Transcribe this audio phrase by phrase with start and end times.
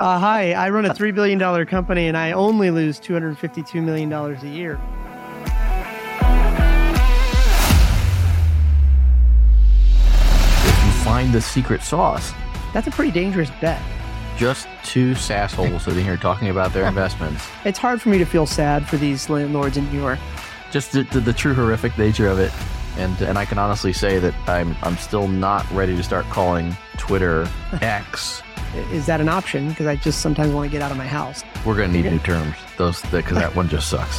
[0.00, 4.46] Uh, hi, I run a $3 billion company and I only lose $252 million a
[4.46, 4.80] year.
[10.62, 12.32] If you find the secret sauce,
[12.72, 13.80] That's a pretty dangerous bet.
[14.36, 17.46] just two sassholes sitting here talking about their investments.
[17.64, 20.18] It's hard for me to feel sad for these landlords in New York.
[20.70, 22.52] Just the, the, the true horrific nature of it.
[22.96, 26.76] And and I can honestly say that I'm I'm still not ready to start calling
[26.98, 27.48] Twitter
[27.80, 28.42] X.
[28.72, 29.70] Is that an option?
[29.70, 31.42] Because I just sometimes want to get out of my house.
[31.66, 32.54] We're gonna need new terms.
[32.78, 34.16] Those because that one just sucks.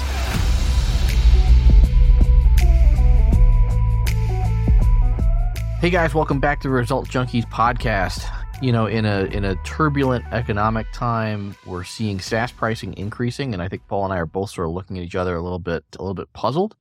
[5.79, 8.25] Hey guys, welcome back to the Results Junkies podcast.
[8.61, 13.63] You know, in a in a turbulent economic time, we're seeing SaaS pricing increasing, and
[13.63, 15.59] I think Paul and I are both sort of looking at each other a little
[15.59, 16.75] bit a little bit puzzled.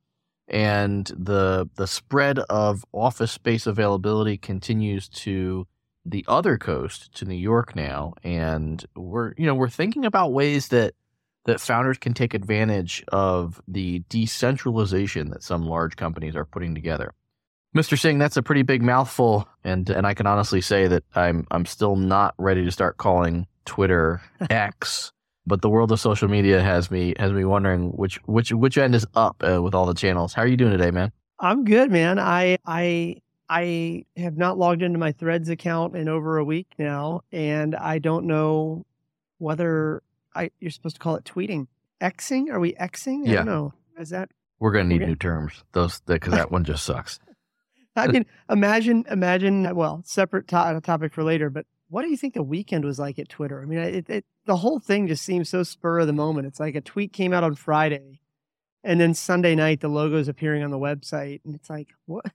[0.49, 5.69] And the the spread of office space availability continues to
[6.05, 10.69] the other coast to New York now, and we're you know we're thinking about ways
[10.69, 10.95] that
[11.47, 17.15] that founders can take advantage of the decentralization that some large companies are putting together.
[17.77, 17.99] Mr.
[17.99, 21.67] Singh, that's a pretty big mouthful, and and I can honestly say that I'm I'm
[21.67, 25.13] still not ready to start calling Twitter X.
[25.47, 28.95] But the world of social media has me has me wondering which which which end
[28.95, 30.35] is up uh, with all the channels.
[30.35, 31.13] How are you doing today, man?
[31.39, 32.19] I'm good, man.
[32.19, 37.23] I I I have not logged into my Threads account in over a week now,
[37.33, 38.87] and I don't know
[39.39, 40.03] whether
[40.35, 41.67] I you're supposed to call it tweeting.
[42.01, 42.49] Xing?
[42.53, 43.27] Are we Xing?
[43.27, 43.37] I Yeah.
[43.39, 43.75] don't know.
[43.99, 45.07] Is that We're gonna need Okay.
[45.11, 45.65] new terms.
[45.73, 47.19] Those because that one just sucks.
[47.97, 49.75] I mean, imagine, imagine.
[49.75, 51.51] Well, separate to- uh, topic for later.
[51.51, 53.61] But what do you think the weekend was like at Twitter?
[53.63, 56.47] I mean, it, it the whole thing just seems so spur of the moment.
[56.47, 58.21] It's like a tweet came out on Friday,
[58.85, 62.27] and then Sunday night the logo's appearing on the website, and it's like, what?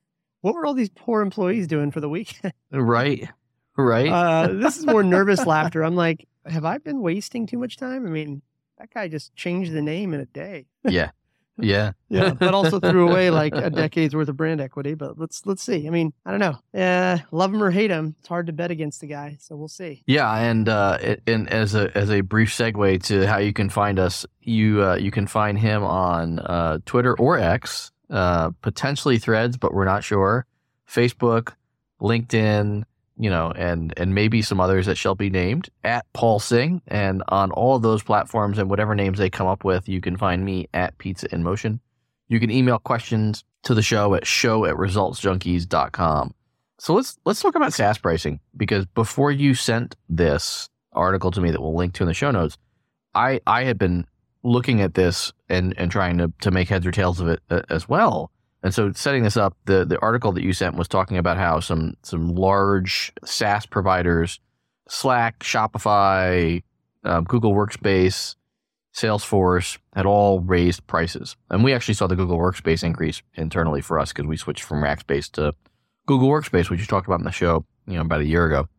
[0.46, 2.54] What were all these poor employees doing for the weekend?
[2.72, 3.28] Right,
[3.76, 4.08] right.
[4.08, 5.84] Uh, this is more nervous laughter.
[5.84, 8.06] I'm like, have I been wasting too much time?
[8.06, 8.44] I mean,
[8.78, 10.68] that guy just changed the name in a day.
[10.84, 11.10] yeah,
[11.58, 11.94] yeah.
[12.10, 14.94] Yeah, but also threw away like a decade's worth of brand equity.
[14.94, 15.88] But let's let's see.
[15.88, 16.80] I mean, I don't know.
[16.80, 19.38] Uh, love him or hate him, it's hard to bet against the guy.
[19.40, 20.04] So we'll see.
[20.06, 23.98] Yeah, and uh, and as a as a brief segue to how you can find
[23.98, 29.58] us, you uh, you can find him on uh, Twitter or X, uh, potentially Threads,
[29.58, 30.46] but we're not sure.
[30.90, 31.54] Facebook,
[32.02, 32.84] LinkedIn,
[33.18, 37.24] you know, and and maybe some others that shall be named at Paul Singh, and
[37.30, 40.44] on all of those platforms and whatever names they come up with, you can find
[40.44, 41.80] me at Pizza in Motion.
[42.28, 46.34] You can email questions to the show at show at resultsjunkies.com.
[46.80, 51.52] So let's let's talk about SaaS pricing because before you sent this article to me
[51.52, 52.58] that we'll link to in the show notes,
[53.14, 54.06] I I had been
[54.46, 57.64] looking at this and and trying to to make heads or tails of it uh,
[57.70, 58.32] as well.
[58.64, 61.60] And so setting this up, the the article that you sent was talking about how
[61.60, 64.40] some some large SaaS providers,
[64.88, 66.64] Slack, Shopify,
[67.04, 68.36] um, Google Workspace,
[68.96, 71.36] Salesforce had all raised prices.
[71.50, 74.82] And we actually saw the Google Workspace increase internally for us because we switched from
[74.82, 75.54] Rackspace to
[76.06, 78.70] Google Workspace, which you talked about in the show, you know, about a year ago.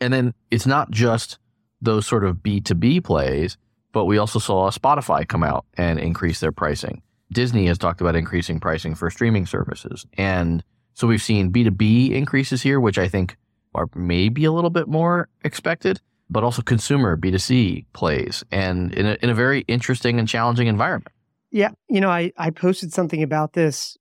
[0.00, 1.38] And then it's not just
[1.80, 3.56] those sort of B2B plays,
[3.96, 7.00] but we also saw Spotify come out and increase their pricing.
[7.32, 10.04] Disney has talked about increasing pricing for streaming services.
[10.18, 10.62] And
[10.92, 13.38] so we've seen B2B increases here, which I think
[13.74, 15.98] are maybe a little bit more expected,
[16.28, 21.14] but also consumer B2C plays and in a, in a very interesting and challenging environment.
[21.50, 23.96] Yeah, you know, I I posted something about this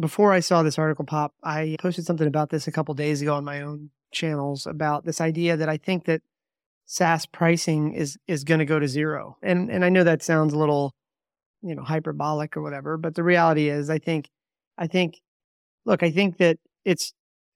[0.00, 1.34] before I saw this article pop.
[1.42, 5.20] I posted something about this a couple days ago on my own channels about this
[5.20, 6.22] idea that I think that
[6.86, 9.36] SaaS pricing is is going to go to zero.
[9.42, 10.92] And and I know that sounds a little,
[11.62, 14.28] you know, hyperbolic or whatever, but the reality is I think
[14.78, 15.20] I think
[15.84, 17.12] look, I think that it's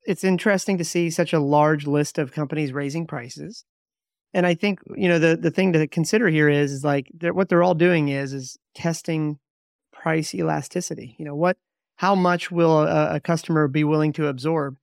[0.07, 3.65] it's interesting to see such a large list of companies raising prices.
[4.35, 7.35] And I think, you know, the the thing to consider here is is like they're,
[7.35, 9.39] what they're all doing is is testing
[9.93, 11.17] price elasticity.
[11.19, 11.57] You know, what
[11.97, 14.77] how much will a, a customer be willing to absorb?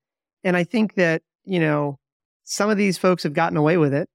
[0.44, 1.98] And I think that, you know,
[2.44, 4.10] some of these folks have gotten away with it,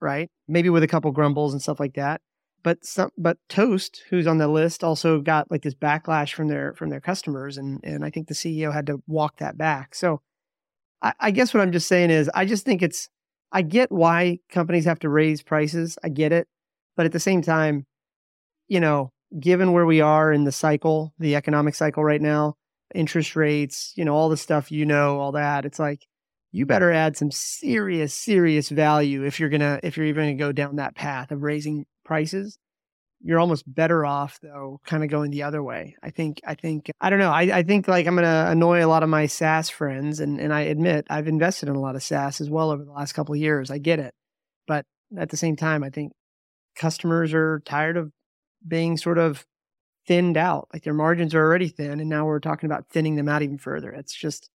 [0.00, 0.28] right?
[0.48, 2.20] Maybe with a couple grumbles and stuff like that.
[2.62, 6.74] But some but Toast, who's on the list, also got like this backlash from their
[6.74, 9.94] from their customers and and I think the CEO had to walk that back.
[9.94, 10.20] So
[11.02, 13.08] I, I guess what I'm just saying is I just think it's
[13.52, 15.98] I get why companies have to raise prices.
[16.04, 16.48] I get it.
[16.96, 17.86] But at the same time,
[18.68, 22.56] you know, given where we are in the cycle, the economic cycle right now,
[22.94, 26.06] interest rates, you know, all the stuff you know, all that, it's like
[26.52, 30.52] you better add some serious, serious value if you're gonna if you're even gonna go
[30.52, 32.58] down that path of raising prices.
[33.22, 35.94] You're almost better off though, kind of going the other way.
[36.02, 37.30] I think I think I don't know.
[37.30, 40.52] I, I think like I'm gonna annoy a lot of my SaaS friends and, and
[40.52, 43.34] I admit I've invested in a lot of SaaS as well over the last couple
[43.34, 43.70] of years.
[43.70, 44.14] I get it.
[44.66, 44.86] But
[45.16, 46.12] at the same time, I think
[46.76, 48.10] customers are tired of
[48.66, 49.44] being sort of
[50.06, 50.68] thinned out.
[50.72, 53.58] Like their margins are already thin, and now we're talking about thinning them out even
[53.58, 53.90] further.
[53.92, 54.48] It's just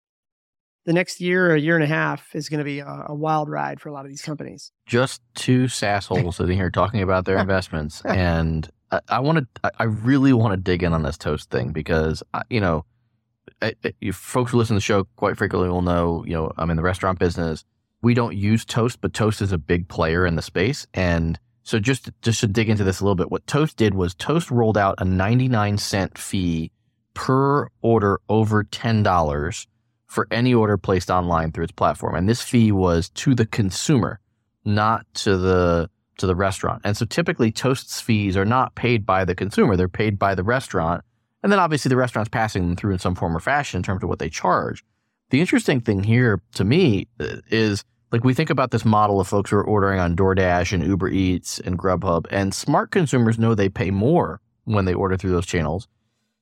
[0.84, 3.14] the next year or a year and a half is going to be a, a,
[3.14, 4.70] wild ride for a lot of these companies.
[4.86, 9.84] Just two sassholes sitting here talking about their investments, and I, I want to, I
[9.84, 12.84] really want to dig in on this toast thing because you know,
[13.62, 16.70] I, I, folks who listen to the show quite frequently will know, you know, I'm
[16.70, 17.64] in the restaurant business.
[18.02, 21.78] We don't use Toast, but Toast is a big player in the space, and so
[21.78, 24.76] just just to dig into this a little bit, what Toast did was Toast rolled
[24.76, 26.70] out a 99 cent fee
[27.14, 29.66] per order over ten dollars
[30.14, 32.14] for any order placed online through its platform.
[32.14, 34.20] And this fee was to the consumer,
[34.64, 36.80] not to the to the restaurant.
[36.84, 40.44] And so typically Toast's fees are not paid by the consumer, they're paid by the
[40.44, 41.02] restaurant.
[41.42, 44.04] And then obviously the restaurant's passing them through in some form or fashion in terms
[44.04, 44.84] of what they charge.
[45.30, 49.26] The interesting thing here to me uh, is like we think about this model of
[49.26, 53.54] folks who are ordering on DoorDash and Uber Eats and Grubhub, and smart consumers know
[53.54, 55.88] they pay more when they order through those channels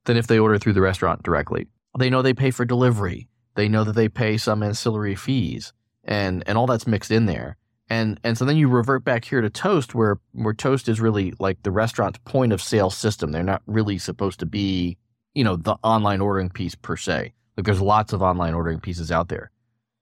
[0.04, 1.66] than if they order through the restaurant directly.
[1.98, 3.28] They know they pay for delivery.
[3.54, 5.72] They know that they pay some ancillary fees
[6.04, 7.56] and and all that's mixed in there.
[7.88, 11.34] And and so then you revert back here to Toast where where Toast is really
[11.38, 13.32] like the restaurant's point of sale system.
[13.32, 14.96] They're not really supposed to be,
[15.34, 17.34] you know, the online ordering piece per se.
[17.56, 19.50] Like there's lots of online ordering pieces out there.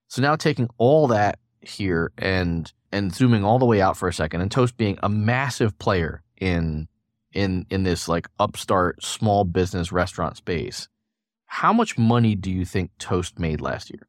[0.08, 4.12] So now taking all that here and and zooming all the way out for a
[4.12, 6.88] second and Toast being a massive player in
[7.32, 10.88] in in this like upstart small business restaurant space
[11.50, 14.06] how much money do you think Toast made last year?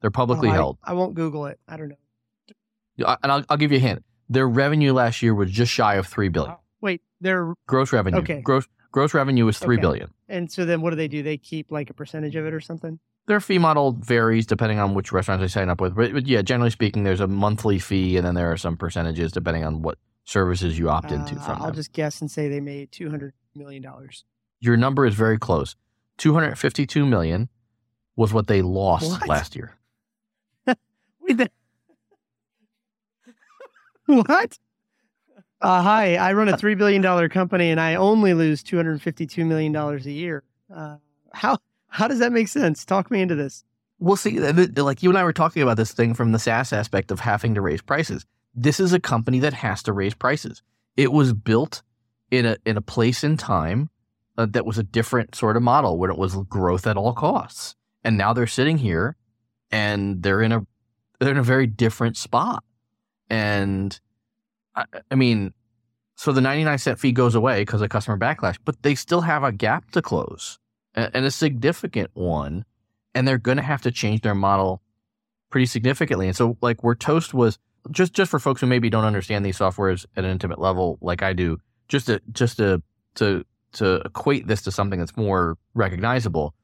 [0.00, 0.78] They're publicly oh, I, held.
[0.82, 1.60] I won't Google it.
[1.68, 3.16] I don't know.
[3.22, 4.02] And I'll, I'll give you a hint.
[4.30, 6.56] Their revenue last year was just shy of three billion.
[6.80, 8.20] Wait, their gross revenue.
[8.20, 8.40] Okay.
[8.40, 9.82] Gross gross revenue was three okay.
[9.82, 10.10] billion.
[10.26, 11.22] And so then what do they do?
[11.22, 12.98] They keep like a percentage of it or something?
[13.26, 15.94] Their fee model varies depending on which restaurants they sign up with.
[15.94, 19.32] But, but yeah, generally speaking, there's a monthly fee and then there are some percentages
[19.32, 21.74] depending on what services you opt into uh, from I'll them.
[21.74, 23.84] just guess and say they made $200 million.
[24.60, 25.76] Your number is very close.
[26.18, 27.48] 252 million
[28.16, 29.28] was what they lost what?
[29.28, 29.76] last year.
[31.20, 31.50] Wait,
[34.06, 34.58] what?
[35.60, 39.98] Uh, hi, I run a $3 billion company and I only lose $252 million a
[40.10, 40.42] year.
[40.74, 40.96] Uh,
[41.32, 42.84] how, how does that make sense?
[42.84, 43.64] Talk me into this.
[44.00, 44.40] We'll see.
[44.40, 47.54] Like you and I were talking about this thing from the SaaS aspect of having
[47.54, 48.26] to raise prices.
[48.52, 50.62] This is a company that has to raise prices.
[50.96, 51.82] It was built
[52.32, 53.90] in a in a place in time
[54.38, 57.74] uh, that was a different sort of model when it was growth at all costs.
[58.04, 59.16] And now they're sitting here
[59.70, 60.66] and they're in a
[61.20, 62.64] they're in a very different spot.
[63.30, 63.98] And
[64.74, 65.52] I, I mean,
[66.16, 69.44] so the 99 cent fee goes away because of customer backlash, but they still have
[69.44, 70.58] a gap to close
[70.94, 72.64] and a significant one.
[73.14, 74.82] And they're going to have to change their model
[75.50, 76.26] pretty significantly.
[76.26, 77.58] And so, like, where Toast was
[77.90, 81.22] just just for folks who maybe don't understand these softwares at an intimate level, like
[81.22, 81.58] I do,
[81.88, 82.82] just to just to
[83.16, 86.54] to to equate this to something that's more recognizable,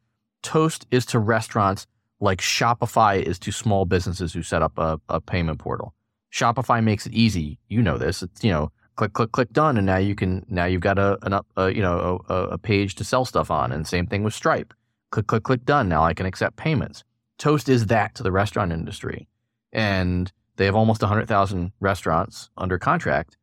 [0.42, 1.86] Toast is to restaurants
[2.20, 5.94] like Shopify is to small businesses who set up a, a payment portal.
[6.32, 7.58] Shopify makes it easy.
[7.68, 8.22] You know this.
[8.22, 11.18] It's you know click click click done, and now you can now you've got a
[11.22, 13.72] an a, you know a, a page to sell stuff on.
[13.72, 14.74] And same thing with Stripe.
[15.10, 15.88] Click click click done.
[15.88, 17.04] Now I can accept payments.
[17.38, 19.28] Toast is that to the restaurant industry,
[19.72, 23.36] and they have almost hundred thousand restaurants under contract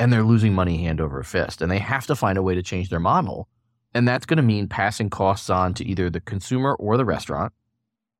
[0.00, 1.60] and they're losing money hand over fist.
[1.60, 3.48] And they have to find a way to change their model.
[3.92, 7.52] And that's going to mean passing costs on to either the consumer or the restaurant.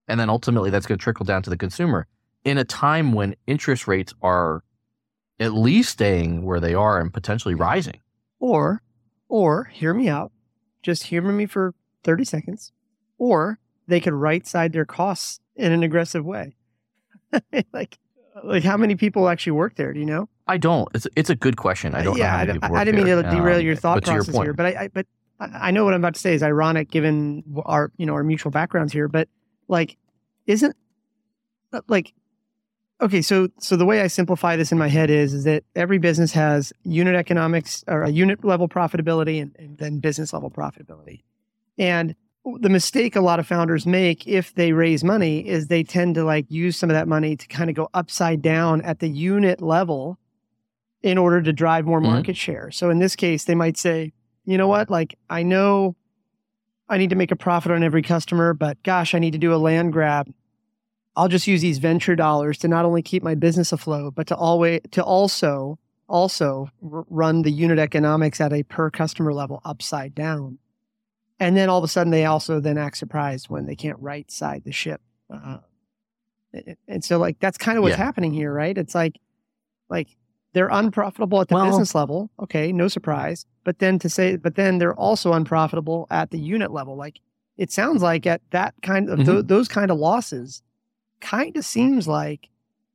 [0.07, 2.07] And then ultimately, that's going to trickle down to the consumer
[2.45, 4.63] in a time when interest rates are
[5.39, 8.01] at least staying where they are and potentially rising.
[8.39, 8.83] Or,
[9.29, 10.33] or hear me out,
[10.83, 12.73] just humor me for 30 seconds.
[13.17, 16.57] Or they could right side their costs in an aggressive way.
[17.73, 17.99] like,
[18.45, 19.95] like how many people actually work there?
[19.95, 20.29] Do you know?
[20.51, 20.89] I don't.
[20.95, 21.95] It's it's a good question.
[21.95, 22.17] I don't.
[22.17, 22.25] Know.
[22.25, 24.69] Yeah, I, I, didn't mean to derail um, your thought process your here, but I,
[24.69, 25.07] I but
[25.39, 28.51] I know what I'm about to say is ironic given our you know our mutual
[28.51, 29.07] backgrounds here.
[29.07, 29.29] But
[29.69, 29.97] like,
[30.47, 30.75] isn't
[31.73, 32.13] uh, like
[33.01, 35.99] okay so so the way i simplify this in my head is is that every
[35.99, 41.23] business has unit economics or a unit level profitability and, and, then business level profitability
[41.79, 42.15] and
[42.59, 46.25] the mistake a lot of founders make if they raise money is they tend to
[46.25, 49.63] like use some of that money to kind of go upside down at the unit
[49.63, 50.19] level
[51.03, 52.13] in order to drive more mm-hmm.
[52.13, 52.53] market mm-hmm.
[52.53, 52.71] share.
[52.71, 54.13] So in this case, they might say,
[54.45, 54.91] you know what?
[54.91, 55.97] Like, I know
[56.89, 59.55] I need to make a profit on every customer, but gosh, I need to do
[59.55, 60.33] a land grab.
[61.17, 64.37] I'll just use these venture dollars to not only keep my business afloat, but to
[64.37, 65.79] always to also
[66.09, 70.59] also r- run the unit economics at a per customer level upside down.
[71.39, 74.31] And then all of a sudden, they also then act surprised when they can't right
[74.31, 75.01] side the ship.
[75.33, 75.59] Uh,
[76.89, 78.05] and so, like, that's kind of what's yeah.
[78.05, 78.77] happening here, right?
[78.77, 79.19] It's like
[79.89, 80.09] Like
[80.53, 82.31] they're unprofitable at the Well- business level.
[82.41, 83.47] Okay, no surprise.
[83.65, 86.97] But then to say, but then they're also unprofitable at the unit level.
[86.97, 87.21] Like
[87.57, 90.63] it sounds like at that kind of tho- those kind of losses,
[91.21, 92.49] kind of seems like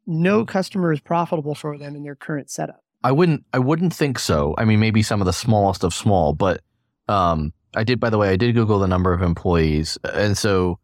[0.08, 2.84] no customer is profitable for them in their current setup.
[3.04, 4.56] I wouldn't I wouldn't think so.
[4.58, 6.62] I mean, maybe some of the smallest of small, but
[7.08, 8.00] um, I did.
[8.00, 10.80] By the way, I did Google the number of employees, and so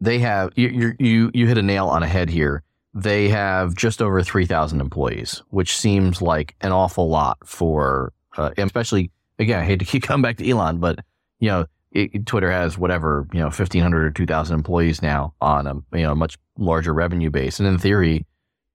[0.00, 2.62] they have you you you, you hit a nail on a head here.
[2.96, 8.50] They have just over three thousand employees, which seems like an awful lot for, uh,
[8.56, 9.60] especially again.
[9.60, 11.00] I hate to keep coming back to Elon, but
[11.38, 15.34] you know, it, Twitter has whatever you know, fifteen hundred or two thousand employees now
[15.40, 18.24] on a you know much larger revenue base, and in theory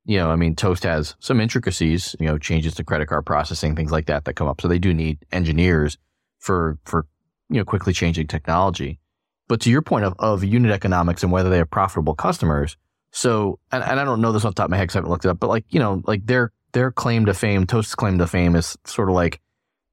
[0.05, 3.75] you know, I mean, Toast has some intricacies, you know, changes to credit card processing,
[3.75, 4.61] things like that that come up.
[4.61, 5.97] So they do need engineers
[6.39, 7.05] for for
[7.49, 8.99] you know quickly changing technology.
[9.47, 12.77] But to your point of, of unit economics and whether they have profitable customers,
[13.11, 14.99] so and, and I don't know this off the top of my head because I
[14.99, 17.95] haven't looked it up, but like you know, like their their claim to fame, Toast's
[17.95, 19.41] claim to fame is sort of like,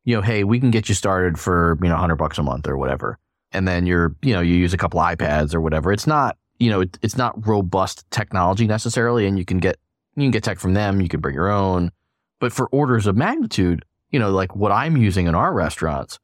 [0.05, 2.69] you know, hey, we can get you started for you know hundred bucks a month
[2.69, 3.19] or whatever,
[3.53, 5.93] and then you're you know you use a couple iPads or whatever.
[5.93, 9.79] It's not you know it, it's not robust technology necessarily, and you can get
[10.17, 11.01] you can get tech from them.
[11.01, 11.91] You can bring your own.
[12.41, 16.19] But for orders of magnitude, you know, like what I'm using in our restaurants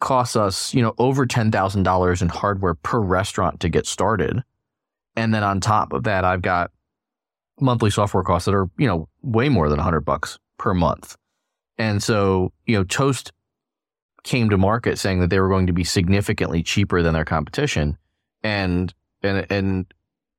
[0.00, 4.42] costs us, you know, over $10,000 in hardware per restaurant to get started.
[5.16, 6.70] And then on top of that, I've got
[7.60, 11.16] monthly software costs that are, you know, way more than 100 bucks per month.
[11.78, 13.32] And so, you know, Toast
[14.22, 17.96] came to market saying that they were going to be significantly cheaper than their competition.
[18.42, 18.92] And
[19.22, 19.94] and and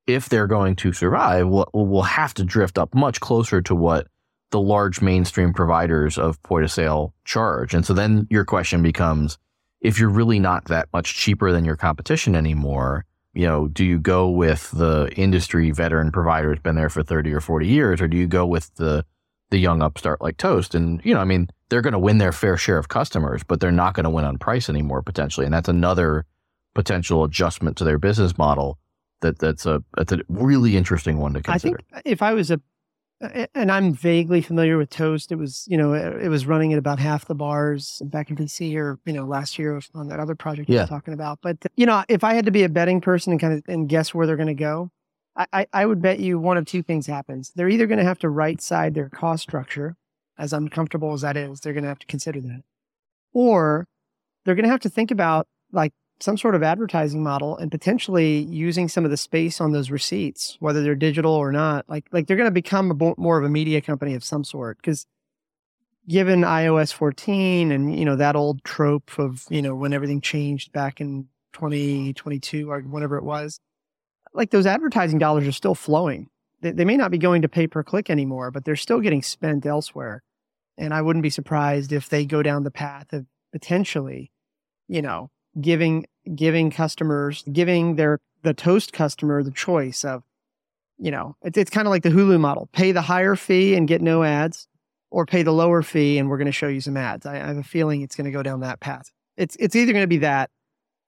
[0.05, 4.07] if they're going to survive, we'll, we'll have to drift up much closer to what
[4.51, 7.73] the large mainstream providers of point of sale charge.
[7.73, 9.37] And so then your question becomes
[9.81, 13.05] if you're really not that much cheaper than your competition anymore,
[13.37, 17.31] you know, do you go with the industry veteran provider who's been there for 30
[17.33, 19.05] or 40 years, or do you go with the
[19.51, 20.73] the young upstart like Toast?
[20.73, 23.59] And, you know, I mean, they're going to win their fair share of customers, but
[23.59, 25.45] they're not going to win on price anymore potentially.
[25.45, 26.25] And that's another
[26.73, 28.79] potential adjustment to their business model
[29.21, 31.79] that that's a that's a really interesting one to consider.
[31.93, 32.59] I think if I was a,
[33.19, 35.31] and I'm vaguely familiar with Toast.
[35.31, 38.75] It was, you know, it, was running at about half the bars back in DC
[38.75, 40.79] or, you know, last year on that other project Yeah.
[40.79, 41.39] you're talking about.
[41.41, 43.89] But, you know, if I had to be a betting person and kind of and
[43.89, 44.91] guess where they're going to go,
[45.35, 47.51] I, I, I would bet you one of two things happens.
[47.55, 49.95] They're either going to have to right side their cost structure,
[50.37, 52.61] as uncomfortable as that is, they're going to have to consider that.
[53.33, 53.87] Or
[54.45, 58.39] they're going to have to think about like some sort of advertising model and potentially
[58.39, 61.87] using some of the space on those receipts, whether they're digital or not.
[61.87, 64.77] Like, like they're going to become bo- more of a media company of some sort.
[64.77, 65.05] Because
[66.07, 70.71] given iOS 14 and you know that old trope of you know when everything changed
[70.71, 73.59] back in 2022 or whatever it was,
[74.33, 76.29] like those advertising dollars are still flowing.
[76.61, 79.21] They, they may not be going to pay per click anymore, but they're still getting
[79.21, 80.23] spent elsewhere.
[80.77, 84.31] And I wouldn't be surprised if they go down the path of potentially,
[84.87, 90.23] you know, giving giving customers giving their the toast customer the choice of
[90.97, 92.69] you know it's, it's kind of like the hulu model.
[92.73, 94.67] Pay the higher fee and get no ads
[95.09, 97.25] or pay the lower fee and we're going to show you some ads.
[97.25, 99.11] I, I have a feeling it's going to go down that path.
[99.35, 100.49] It's it's either going to be that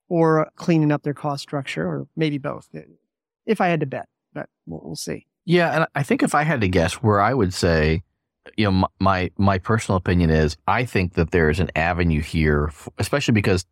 [0.08, 2.68] or cleaning up their cost structure or maybe both.
[3.46, 5.26] If i had to bet but we'll, we'll see.
[5.44, 8.02] Yeah, and I think if I had to guess, where I would say,
[8.56, 12.72] you know, my my personal opinion is, I think that there is an avenue here,
[12.98, 13.64] especially because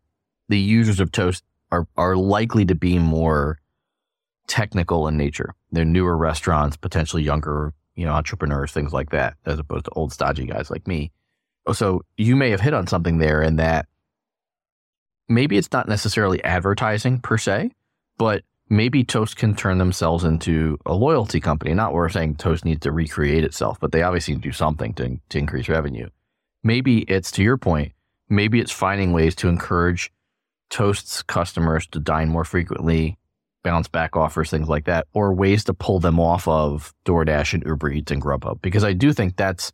[0.49, 3.59] the users of Toast are are likely to be more
[4.47, 5.55] technical in nature.
[5.71, 10.13] They're newer restaurants, potentially younger, you know, entrepreneurs, things like that, as opposed to old
[10.13, 11.13] stodgy guys like me.
[11.67, 13.87] Oh, so you may have hit on something there, in that
[15.29, 17.73] maybe it's not necessarily advertising per se,
[18.17, 21.75] but maybe Toast can turn themselves into a loyalty company.
[21.75, 24.95] Not we're saying Toast needs to recreate itself, but they obviously need to do something
[24.95, 26.09] to, to increase revenue.
[26.63, 27.93] Maybe it's to your point,
[28.31, 30.11] maybe it's finding ways to encourage
[30.71, 33.19] Toast's customers to dine more frequently,
[33.63, 37.63] bounce back offers, things like that, or ways to pull them off of DoorDash and
[37.67, 38.61] Uber Eats and Grubhub.
[38.63, 39.73] Because I do think that's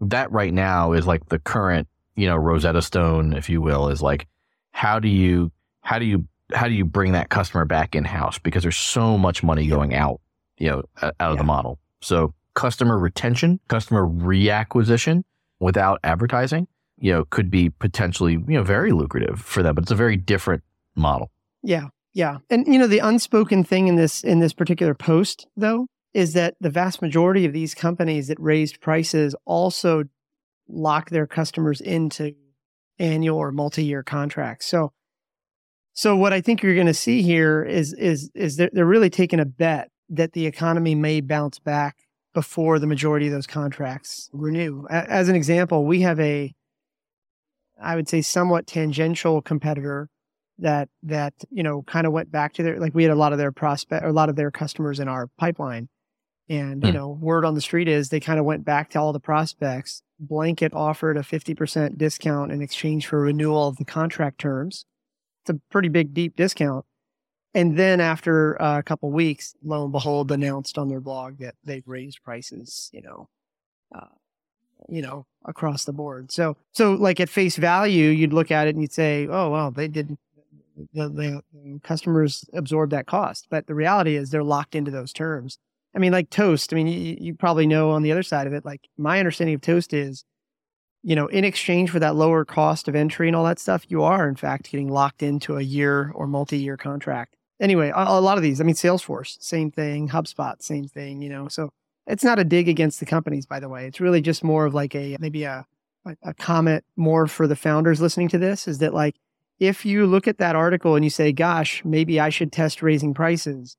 [0.00, 4.02] that right now is like the current, you know, Rosetta Stone, if you will, is
[4.02, 4.26] like
[4.70, 8.38] how do you how do you how do you bring that customer back in house
[8.38, 10.20] because there's so much money going out
[10.58, 11.36] you know out of Yeah.
[11.38, 15.24] the model so customer retention customer reacquisition
[15.60, 16.68] without advertising
[16.98, 20.16] you know could be potentially you know very lucrative for them but it's a very
[20.16, 20.62] different
[20.94, 21.30] model
[21.62, 22.38] Yeah, yeah.
[22.48, 26.54] And you know, the unspoken thing in this in this particular post though is that
[26.60, 30.04] the vast majority of these companies that raised prices also
[30.68, 32.34] lock their customers into
[32.98, 34.66] annual or multi-year contracts.
[34.66, 34.92] So
[35.92, 39.10] so what I think you're going to see here is is is they're, they're really
[39.10, 41.96] taking a bet that the economy may bounce back
[42.32, 44.86] before the majority of those contracts renew.
[44.88, 46.54] As an example, we have a,
[47.80, 50.08] I would say, somewhat tangential competitor
[50.58, 53.32] that that you know kind of went back to their like we had a lot
[53.32, 55.88] of their prospect or a lot of their customers in our pipeline,
[56.48, 56.96] and you hmm.
[56.96, 60.02] know word on the street is they kind of went back to all the prospects.
[60.18, 64.86] Blanket offered a fifty percent discount in exchange for renewal of the contract terms.
[65.42, 66.84] It's a pretty big deep discount
[67.56, 71.54] and then after uh, a couple weeks, lo and behold, announced on their blog that
[71.64, 73.30] they've raised prices, you know,
[73.94, 74.12] uh,
[74.88, 76.32] you know, across the board.
[76.32, 79.70] So, so like at face value, you'd look at it and you'd say, oh, well,
[79.70, 80.16] they did,
[80.92, 83.46] the, the customers absorb that cost.
[83.50, 85.58] But the reality is they're locked into those terms.
[85.94, 88.52] I mean, like Toast, I mean, you, you probably know on the other side of
[88.52, 90.24] it, like my understanding of Toast is,
[91.02, 94.02] you know, in exchange for that lower cost of entry and all that stuff, you
[94.02, 98.20] are in fact getting locked into a year or multi year contract anyway, a, a,
[98.20, 101.48] lot of these, I mean, Salesforce, same thing, HubSpot, same thing, you know.
[101.48, 101.70] So
[102.06, 103.86] it's not a dig against the companies, by the way.
[103.86, 105.66] It's really just more of like a maybe a
[106.22, 109.16] a comment more for the founders listening to this is that like
[109.58, 113.14] if you look at that article and you say, gosh, maybe I should test raising
[113.14, 113.76] prices,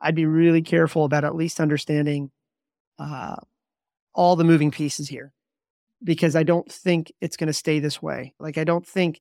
[0.00, 2.30] I'd be really careful about at least understanding
[2.98, 3.36] uh,
[4.14, 5.32] all the moving pieces here
[6.02, 8.34] because I don't think it's going to stay this way.
[8.38, 9.20] Like, I don't think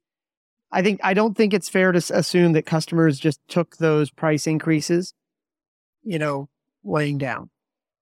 [0.72, 4.48] I think I don't think it's fair to assume that customers just took those price
[4.48, 5.14] increases,
[6.04, 6.50] you know,
[6.84, 7.50] laying down.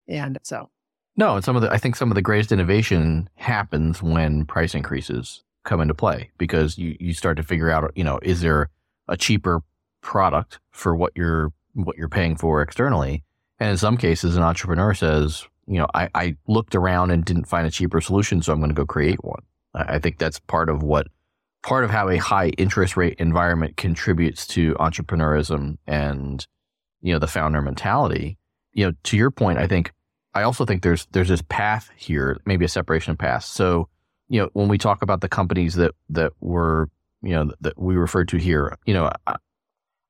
[0.08, 0.70] And so
[1.16, 4.74] no, and some of the I think some of the greatest innovation happens when price
[4.74, 8.70] increases come into play because you you start to figure out, you know, is there
[9.08, 9.62] a cheaper
[10.00, 13.24] product for what you're what you're paying for externally?
[13.58, 17.46] And in some cases an entrepreneur says, you know, I, I looked around and didn't
[17.46, 19.42] find a cheaper solution, so I'm going to go create one.
[19.74, 21.08] I, think that's part of what
[21.62, 26.46] part of how a high interest rate environment contributes to entrepreneurism and
[27.00, 28.38] you know the founder mentality
[28.72, 29.92] you know to your point i think
[30.38, 33.44] i also think there's there's this path here maybe a separation path.
[33.44, 33.88] so
[34.28, 36.88] you know when we talk about the companies that that were
[37.22, 39.36] you know that we referred to here you know i,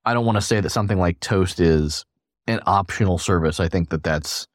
[0.04, 2.04] I don't want to say that something like toast is
[2.46, 4.46] an optional service i think that that's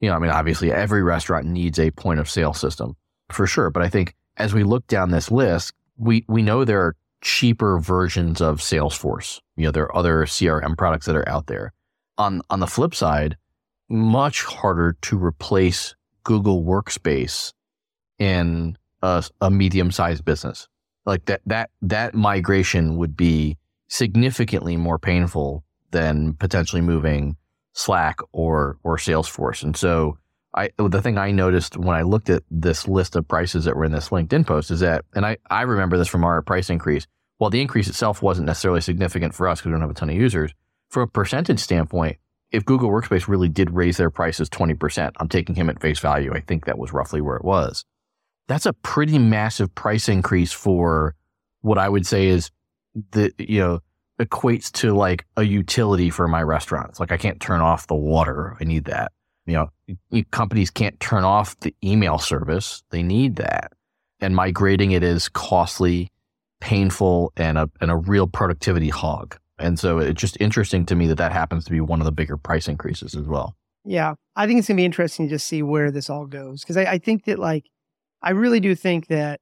[0.00, 2.96] you know i mean obviously every restaurant needs a point of sale system
[3.30, 6.80] for sure but i think as we look down this list we we know there
[6.80, 9.40] are cheaper versions of Salesforce.
[9.56, 11.72] You know, there are other CRM products that are out there.
[12.18, 13.36] On on the flip side,
[13.94, 17.52] much harder to replace Google Workspace
[18.18, 20.68] in a, a medium sized business.
[21.06, 23.56] Like that that that migration would be
[23.88, 27.36] significantly more painful than potentially moving
[27.72, 29.62] Slack or or Salesforce.
[29.62, 30.18] And so
[30.54, 33.84] I the thing I noticed when I looked at this list of prices that were
[33.84, 37.06] in this LinkedIn post is that, and I, I remember this from our price increase.
[37.38, 40.08] While the increase itself wasn't necessarily significant for us because we don't have a ton
[40.08, 40.52] of users,
[40.88, 42.18] from a percentage standpoint,
[42.54, 46.32] if Google Workspace really did raise their prices 20%, I'm taking him at face value.
[46.32, 47.84] I think that was roughly where it was.
[48.48, 51.14] That's a pretty massive price increase for
[51.62, 52.50] what I would say is
[53.10, 53.80] the, you know,
[54.20, 56.90] equates to like a utility for my restaurant.
[56.90, 58.56] It's like I can't turn off the water.
[58.60, 59.10] I need that
[59.46, 62.82] you know, companies can't turn off the email service.
[62.90, 63.72] They need that.
[64.20, 66.10] And migrating it is costly,
[66.60, 69.36] painful, and a, and a real productivity hog.
[69.58, 72.12] And so it's just interesting to me that that happens to be one of the
[72.12, 73.56] bigger price increases as well.
[73.84, 74.14] Yeah.
[74.34, 76.62] I think it's going to be interesting to just see where this all goes.
[76.62, 77.66] Because I, I think that, like,
[78.22, 79.40] I really do think that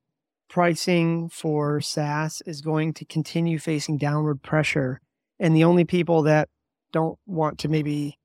[0.51, 5.01] pricing for SaaS is going to continue facing downward pressure.
[5.41, 6.49] And the only people that
[6.93, 8.19] don't want to maybe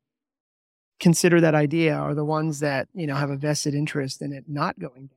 [1.00, 4.46] consider that idea are the ones that you know have a vested interest in it
[4.48, 5.10] not going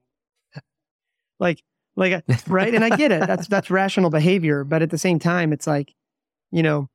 [0.55, 0.63] down
[1.39, 1.63] like
[1.97, 5.53] like right and i get it that's that's rational behavior but at the same time
[5.53, 5.95] it's like
[6.51, 6.89] you know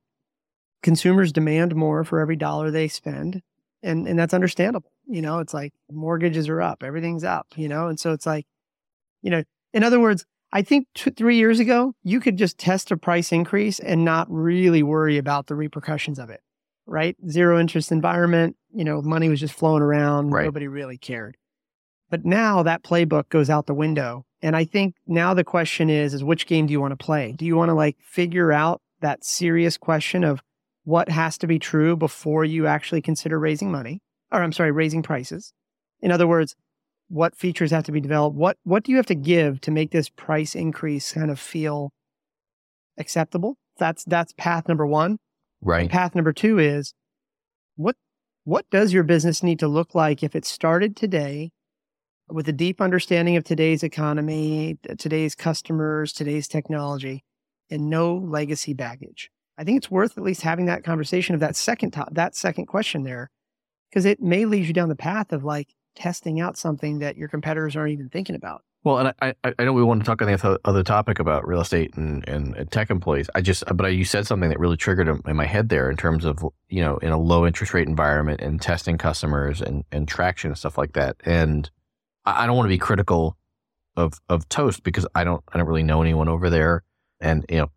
[0.84, 3.42] consumers demand more for every dollar they spend
[3.84, 7.88] and and that's understandable you know it's like mortgages are up everything's up you know
[7.88, 8.46] and so it's like
[9.22, 12.92] you know in other words i think two, three years ago you could just test
[12.92, 16.42] a price increase and not really worry about the repercussions of it
[16.86, 17.16] right?
[17.30, 20.32] Zero interest environment, you know, money was just flowing around.
[20.32, 20.46] Right.
[20.46, 21.38] Nobody really cared.
[22.10, 24.26] But now that playbook goes out the window.
[24.42, 27.32] And I think now the question is, is which game do you want to play?
[27.32, 30.42] Do you want to like figure out that serious question of
[30.84, 34.02] what has to be true before you actually consider raising money?
[34.32, 35.54] Or I'm sorry, raising prices.
[36.02, 36.56] In other words,
[37.08, 38.36] what features have to be developed?
[38.36, 41.92] What what do you have to give to make this price increase kind of feel
[42.98, 43.58] acceptable?
[43.78, 45.20] That's that's path number one.
[45.62, 45.82] Right.
[45.82, 46.96] And path number two is
[47.76, 47.96] what
[48.44, 51.52] what does your business need to look like if it started today
[52.28, 57.24] with a deep understanding of today's economy, today's customers, today's technology,
[57.70, 59.32] and no legacy baggage?
[59.58, 62.66] I think it's worth at least having that conversation of that second top, that second
[62.66, 63.30] question there.
[63.90, 67.30] because it may lead you down the path of like testing out something that your
[67.30, 68.64] competitors aren't even thinking about.
[68.86, 71.60] Well, and I, I, know we want to talk on the other topic about real
[71.60, 73.32] estate and, and, tech employees.
[73.34, 76.24] I just, but you said something that really triggered in my head there in terms
[76.24, 80.52] of, you know, in a low interest rate environment and testing customers and, and traction
[80.52, 81.16] and stuff like that.
[81.26, 81.68] And
[82.28, 83.36] I don't want to be critical
[83.98, 86.84] of, of Toast because I don't, I don't really know anyone over there.
[87.22, 87.72] And, you know,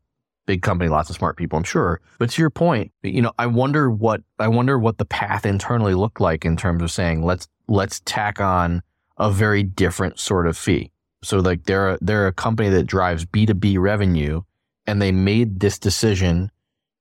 [0.47, 2.01] big company, lots of smart people, I'm sure.
[2.19, 5.95] But to your point, you know, I wonder what, I wonder what the path internally
[5.95, 8.83] looked like in terms of saying, let's, let's tack on
[9.17, 10.91] a very different sort of fee
[11.23, 14.43] so like they're a, they're a company that drives B2B revenue
[14.87, 16.51] and they made this decision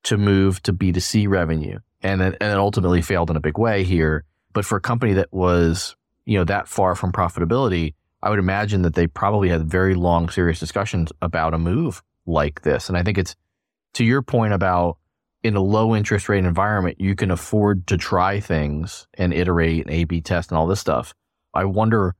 [0.04, 1.78] to move to B2C revenue.
[2.02, 4.24] And it, and it ultimately failed in a big way here.
[4.52, 8.82] But for a company that was, you know, that far from profitability, I would imagine
[8.82, 12.88] that they probably had very long, serious discussions about a move like this.
[12.88, 13.34] And I think it's
[13.94, 14.98] to your point about
[15.42, 19.94] in a low interest rate environment, you can afford to try things and iterate and
[19.94, 21.14] A B test and all this stuff.
[21.54, 22.14] I wonder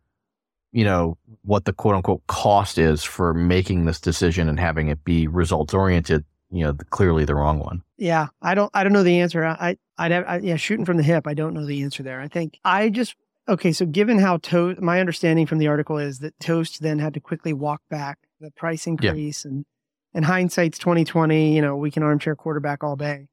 [0.70, 5.02] you know, what the quote unquote cost is for making this decision and having it
[5.02, 7.82] be results oriented, you know, clearly the wrong one.
[7.96, 8.28] Yeah.
[8.42, 9.44] I don't, I don't know the answer.
[9.44, 11.26] I, I'd have, I, yeah, shooting from the hip.
[11.26, 12.20] I don't know the answer there.
[12.20, 13.16] I think I just,
[13.48, 13.72] okay.
[13.72, 17.20] So given how Toast, my understanding from the article is that Toast then had to
[17.20, 19.50] quickly walk back the price increase yeah.
[19.50, 19.66] and,
[20.14, 23.26] and hindsight's 2020, you know, we can armchair quarterback all day.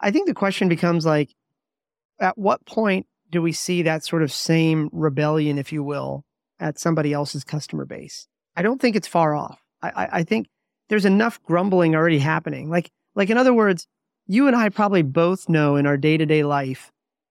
[0.00, 1.30] I think the question becomes like,
[2.18, 6.24] at what point do we see that sort of same rebellion, if you will,
[6.58, 8.28] at somebody else's customer base.
[8.56, 9.60] I don't think it's far off.
[9.82, 10.46] I, I, I think
[10.88, 12.70] there's enough grumbling already happening.
[12.70, 13.86] Like, like in other words,
[14.26, 16.90] you and I probably both know in our day to day life,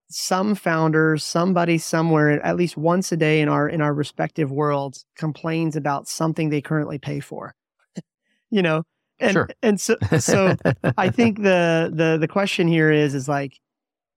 [0.09, 5.05] some founder, somebody somewhere, at least once a day in our in our respective worlds,
[5.17, 7.55] complains about something they currently pay for.
[8.49, 8.83] You know,
[9.19, 9.49] and sure.
[9.61, 10.55] and so so
[10.97, 13.59] I think the the the question here is is like,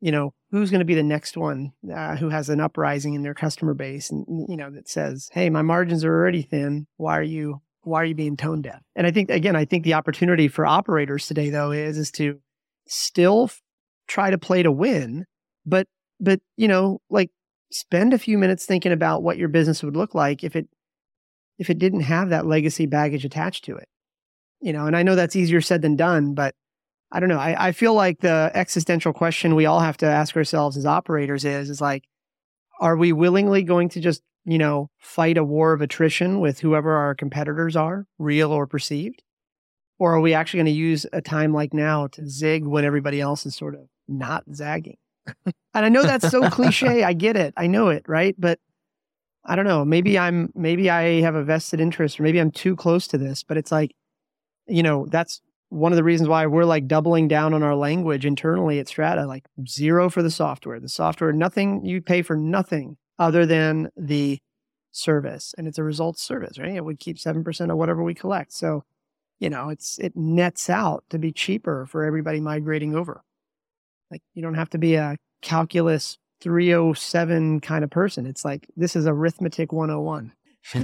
[0.01, 3.23] you know, who's going to be the next one uh, who has an uprising in
[3.23, 6.87] their customer base and you know that says hey my margins are already thin.
[6.97, 8.81] Why are you why are you being tone deaf?
[8.97, 12.39] And i think again i think the opportunity for operators today though is is to
[12.87, 13.61] still f-
[14.07, 15.27] try to play to win
[15.67, 15.87] but
[16.19, 17.31] but you know like
[17.71, 20.69] spend a few minutes thinking about what your business would look like if it
[21.59, 23.89] if it didn't have that legacy baggage attached to it
[24.61, 26.55] you know and i know that's easier said than done but
[27.11, 27.39] I don't know.
[27.39, 31.45] I, I feel like the existential question we all have to ask ourselves as operators
[31.45, 32.05] is, is like,
[32.81, 36.93] are we willingly going to just, you know, fight a war of attrition with whoever
[36.93, 39.23] our competitors are, real or perceived?
[39.99, 43.21] Or are we actually going to use a time like now to zig when everybody
[43.21, 44.99] else is sort of not zagging?
[45.47, 47.03] and I know that's so cliche.
[47.05, 47.55] I get it.
[47.57, 48.35] I know it, right?
[48.39, 48.61] But
[49.45, 49.85] I don't know.
[49.85, 53.43] Maybe I'm, maybe I have a vested interest or maybe I'm too close to this,
[53.43, 53.93] but it's like,
[54.69, 58.25] you know, that's one of the reasons why we're like doubling down on our language
[58.25, 60.81] internally at Strata, like zero for the software.
[60.81, 64.39] The software, nothing, you pay for nothing other than the
[64.93, 65.55] service.
[65.59, 66.75] And it's a results service, right?
[66.75, 68.53] It would keep 7% of whatever we collect.
[68.53, 68.85] So,
[69.39, 73.23] you know, it's, it nets out to be cheaper for everybody migrating over.
[74.11, 78.27] Like you don't have to be a calculus 307 kind of person.
[78.27, 80.33] It's like, this is arithmetic 101.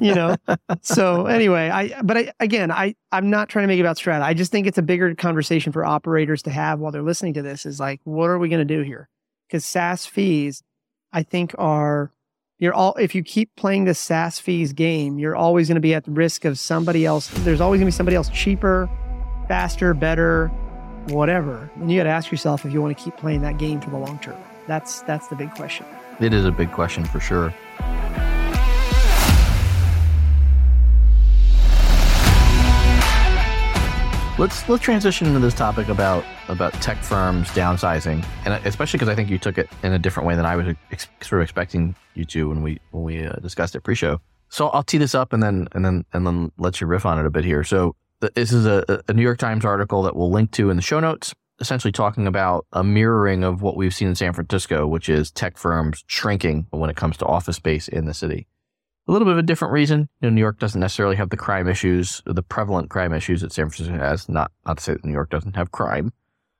[0.00, 0.36] you know?
[0.82, 4.24] So anyway i but I, again i i'm not trying to make it about strata.
[4.24, 7.42] I just think it's a bigger conversation for operators to have while they're listening to
[7.42, 9.08] this is like what are we going to do here?
[9.48, 10.62] Because saas fees
[11.12, 12.12] i think are
[12.58, 15.94] you're all if you keep playing the saas fees game you're always going to be
[15.94, 18.88] at risk of somebody else there's always going to be somebody else cheaper
[19.48, 20.50] faster better
[21.08, 21.70] whatever.
[21.76, 23.90] And you got to ask yourself if you want to keep playing that game for
[23.90, 24.38] the long term.
[24.66, 25.86] That's that's the big question.
[26.20, 27.52] It is a big question for sure
[34.42, 39.14] Let's let's transition into this topic about about tech firms downsizing, and especially because I
[39.14, 41.94] think you took it in a different way than I was ex- sort of expecting
[42.14, 44.20] you to when we when we uh, discussed it pre-show.
[44.48, 47.20] So I'll tee this up and then and then and then let you riff on
[47.20, 47.62] it a bit here.
[47.62, 47.94] So
[48.34, 50.98] this is a, a New York Times article that we'll link to in the show
[50.98, 55.30] notes, essentially talking about a mirroring of what we've seen in San Francisco, which is
[55.30, 58.48] tech firms shrinking when it comes to office space in the city
[59.08, 60.08] a little bit of a different reason.
[60.20, 63.52] You know, New York doesn't necessarily have the crime issues, the prevalent crime issues that
[63.52, 64.28] San Francisco has.
[64.28, 66.12] Not not to say that New York doesn't have crime,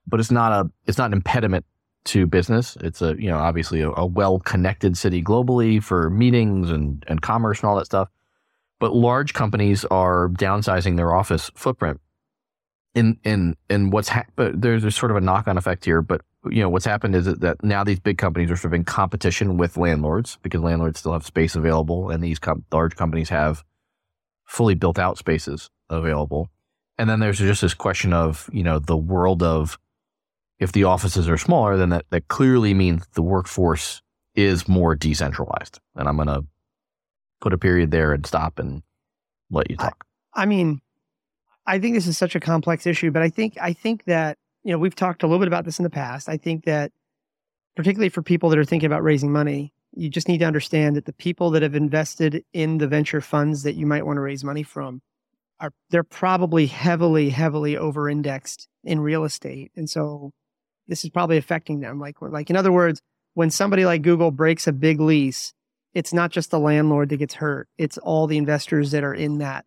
[0.07, 1.65] but it's not a it's not an impediment
[2.05, 2.77] to business.
[2.81, 7.23] It's a you know obviously a, a well connected city globally for meetings and and
[7.23, 8.09] commerce and all that stuff.
[8.81, 12.01] But large companies are downsizing their office footprint.
[12.95, 16.03] In in in what's ha- but there's, there's sort of a knock on effect here.
[16.03, 18.85] But you know what's happened is that now these big companies are sort of in
[18.85, 23.65] competition with landlords because landlords still have space available and these com- large companies have
[24.45, 26.51] fully built out spaces available
[26.99, 29.79] and then there's just this question of you know the world of
[30.63, 34.01] if the offices are smaller, then that, that clearly means the workforce
[34.37, 35.81] is more decentralized.
[35.97, 36.45] And I'm going to
[37.41, 38.85] put a period there and stop and
[39.51, 40.05] let you talk.
[40.33, 40.81] I, I mean,
[41.67, 44.73] I think this is such a complex issue, but I think I think that you
[44.73, 46.29] know we've talked a little bit about this in the past.
[46.29, 46.93] I think that
[47.77, 51.05] particularly for people that are thinking about raising money, you just need to understand that
[51.05, 54.45] the people that have invested in the venture funds that you might want to raise
[54.45, 55.03] money from
[55.61, 59.71] are they're probably heavily heavily over indexed in real estate.
[59.77, 60.33] And so
[60.89, 62.01] this is probably affecting them.
[62.01, 63.01] Like like in other words
[63.35, 65.55] when somebody like google breaks a big lease
[65.95, 67.69] it's not just the landlord that gets hurt.
[67.77, 69.67] It's all the investors that are in that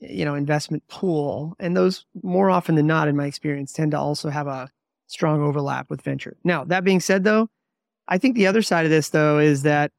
[0.00, 3.98] you know investment pool and those more often than not in my experience tend to
[3.98, 4.70] also have a
[5.06, 7.48] strong overlap with venture now that being said though
[8.08, 9.92] I think the other side of this though is that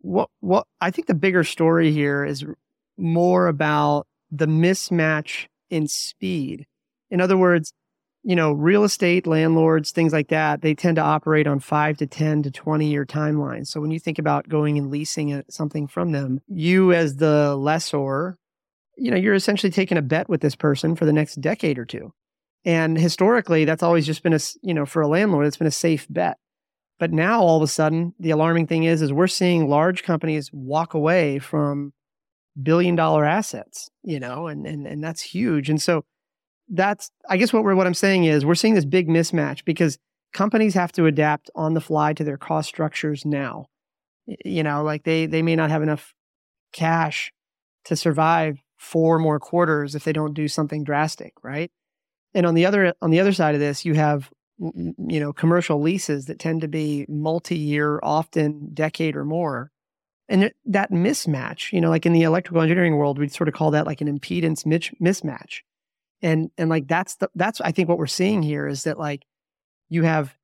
[0.00, 2.44] what what I think the bigger story here is
[2.96, 6.66] more about the mismatch in speed.
[7.10, 7.72] In other words,
[8.22, 12.06] you know, real estate landlords, things like that, they tend to operate on five to
[12.06, 13.68] 10 to 20 year timelines.
[13.68, 17.54] So when you think about going and leasing uh, something from them, you as the
[17.54, 18.38] lessor,
[18.96, 21.84] you know, you're essentially taking a bet with this person for the next decade or
[21.84, 22.12] two.
[22.64, 25.72] And historically, that's always just been a, you know, for a landlord, it's been a
[25.72, 26.38] safe bet.
[26.98, 30.50] But now all of a sudden, the alarming thing is, is we're seeing large companies
[30.52, 31.92] walk away from
[32.60, 35.68] billion dollar assets, you know, and, and, and that's huge.
[35.68, 36.04] And so
[36.68, 39.98] that's, I guess what we're, what I'm saying is we're seeing this big mismatch because
[40.32, 43.66] companies have to adapt on the fly to their cost structures now.
[44.44, 46.14] You know, like they, they may not have enough
[46.72, 47.30] cash
[47.84, 51.34] to survive four more quarters if they don't do something drastic.
[51.42, 51.70] Right.
[52.34, 55.80] And on the other, on the other side of this, you have you know commercial
[55.80, 59.70] leases that tend to be multi-year often decade or more
[60.28, 63.70] and that mismatch you know like in the electrical engineering world we'd sort of call
[63.70, 65.60] that like an impedance mismatch
[66.22, 69.26] and and like that's the that's i think what we're seeing here is that like
[69.90, 70.34] you have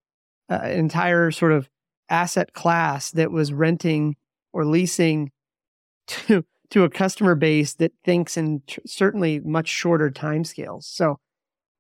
[0.51, 1.71] uh, an entire sort of
[2.11, 4.15] asset class that was renting
[4.53, 5.33] or leasing
[6.07, 11.19] to to a customer base that thinks in tr- certainly much shorter time scales so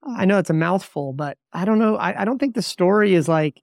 [0.04, 1.96] I know it's a mouthful, but I don't know.
[1.96, 3.60] I, I don't think the story is like,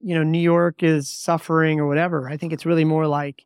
[0.00, 2.28] you know, New York is suffering or whatever.
[2.28, 3.44] I think it's really more like,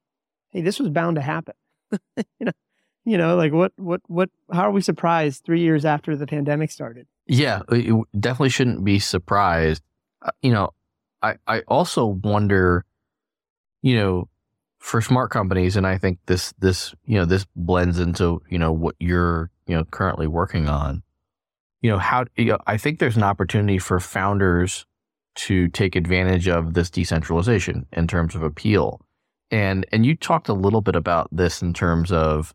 [0.50, 1.55] hey, this was bound to happen.
[2.16, 2.52] you know,
[3.05, 4.31] you know, like what, what, what?
[4.52, 7.07] How are we surprised three years after the pandemic started?
[7.26, 9.83] Yeah, you definitely shouldn't be surprised.
[10.22, 10.70] Uh, you know,
[11.22, 12.85] I I also wonder,
[13.81, 14.28] you know,
[14.82, 18.72] for smart companies, and I think this this you know this blends into you know
[18.72, 21.02] what you're you know currently working on
[21.82, 24.84] you know how you know, I think there's an opportunity for founders
[25.34, 29.00] to take advantage of this decentralization in terms of appeal.
[29.52, 32.52] And and you talked a little bit about this in terms of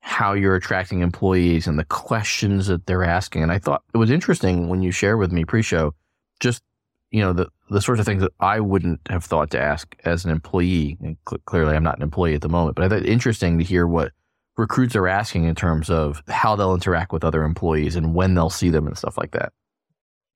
[0.00, 3.42] how you're attracting employees and the questions that they're asking.
[3.42, 5.92] And I thought it was interesting when you shared with me pre-show
[6.38, 6.62] just
[7.10, 10.24] you know the the sorts of things that I wouldn't have thought to ask as
[10.24, 10.96] an employee.
[11.00, 13.58] And cl- clearly, I'm not an employee at the moment, but I thought it interesting
[13.58, 14.12] to hear what
[14.56, 18.50] recruits are asking in terms of how they'll interact with other employees and when they'll
[18.50, 19.52] see them and stuff like that.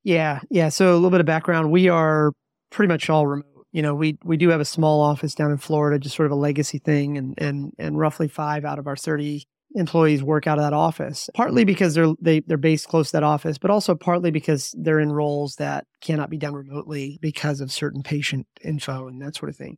[0.02, 0.68] Yeah, yeah.
[0.68, 2.32] So a little bit of background: we are
[2.70, 3.46] pretty much all remote.
[3.72, 6.32] You know, we we do have a small office down in Florida, just sort of
[6.32, 10.58] a legacy thing, and and and roughly five out of our thirty employees work out
[10.58, 11.30] of that office.
[11.34, 15.00] Partly because they're they, they're based close to that office, but also partly because they're
[15.00, 19.50] in roles that cannot be done remotely because of certain patient info and that sort
[19.50, 19.76] of thing.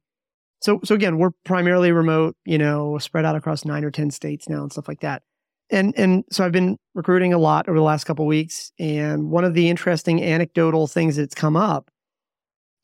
[0.63, 4.49] So, so again, we're primarily remote, you know, spread out across nine or 10 states
[4.49, 5.23] now and stuff like that.
[5.71, 8.71] And, and so I've been recruiting a lot over the last couple weeks.
[8.79, 11.91] And one of the interesting anecdotal things that's come up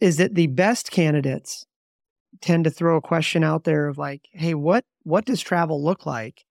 [0.00, 1.66] is that the best candidates
[2.40, 6.04] tend to throw a question out there of like, Hey, what, what does travel look
[6.04, 6.44] like?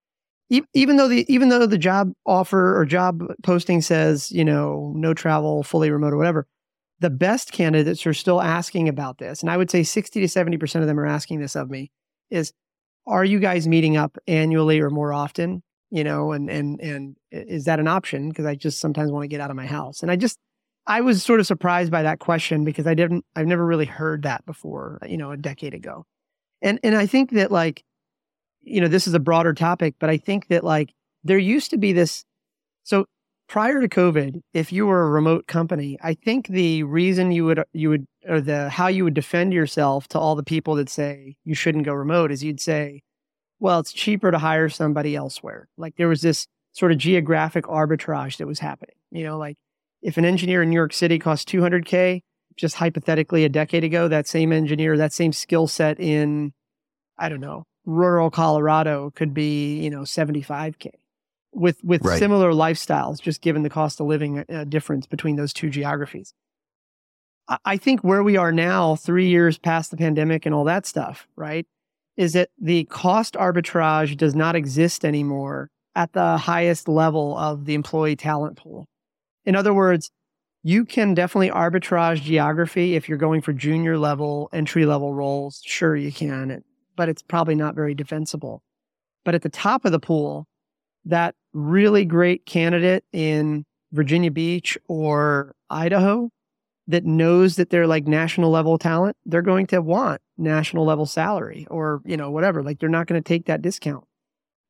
[0.50, 5.14] Even though the even though the job offer or job posting says you know no
[5.14, 6.48] travel fully remote or whatever
[7.00, 9.42] the best candidates are still asking about this.
[9.42, 11.92] And I would say 60 to 70% of them are asking this of me
[12.30, 12.54] is,
[13.06, 15.64] are you guys meeting up annually or more often?
[15.90, 18.32] You know, and, and, and is that an option?
[18.34, 20.02] Cause I just sometimes want to get out of my house.
[20.02, 20.38] And I just,
[20.86, 24.24] I was sort of surprised by that question because I didn't, I've never really heard
[24.24, 26.06] that before, you know, a decade ago.
[26.62, 27.84] And, and I think that like,
[28.68, 31.78] you know, this is a broader topic, but I think that like there used to
[31.78, 32.26] be this,
[32.84, 33.06] so
[33.48, 37.64] prior to COVID, if you were a remote company, I think the reason you would
[37.74, 41.38] you would or the how you would defend yourself to all the people that say
[41.46, 43.02] you shouldn't go remote is you'd say,
[43.60, 45.70] well, it's cheaper to hire somebody elsewhere.
[45.78, 48.96] Like there was this sort of geographic arbitrage that was happening.
[49.12, 49.58] You know, like
[50.02, 52.22] if an engineer in New York City cost 200k,
[52.58, 56.54] just hypothetically a decade ago, that same engineer, that same skill set in
[57.18, 60.92] I don't know, rural Colorado could be, you know, 75k
[61.54, 62.20] with with Right.
[62.20, 66.34] similar lifestyles, just given the cost of living uh, difference between those two geographies.
[67.48, 70.86] I, I think where we are now, three years past the pandemic and all that
[70.86, 71.66] stuff, right,
[72.18, 77.74] is that the cost arbitrage does not exist anymore at the highest level of the
[77.74, 78.86] employee talent pool.
[79.46, 80.12] In other words,
[80.62, 85.62] you can definitely arbitrage geography if you're going for junior level, entry level roles.
[85.66, 86.64] Sure, you can,
[86.98, 88.62] but it's probably not very defensible.
[89.24, 90.48] But at the top of the pool,
[91.06, 96.30] that really great candidate in Virginia Beach or Idaho
[96.88, 101.68] that knows that they're like national level talent, they're going to want national level salary
[101.70, 102.64] or, you know, whatever.
[102.64, 104.06] Like they're not going to take that discount.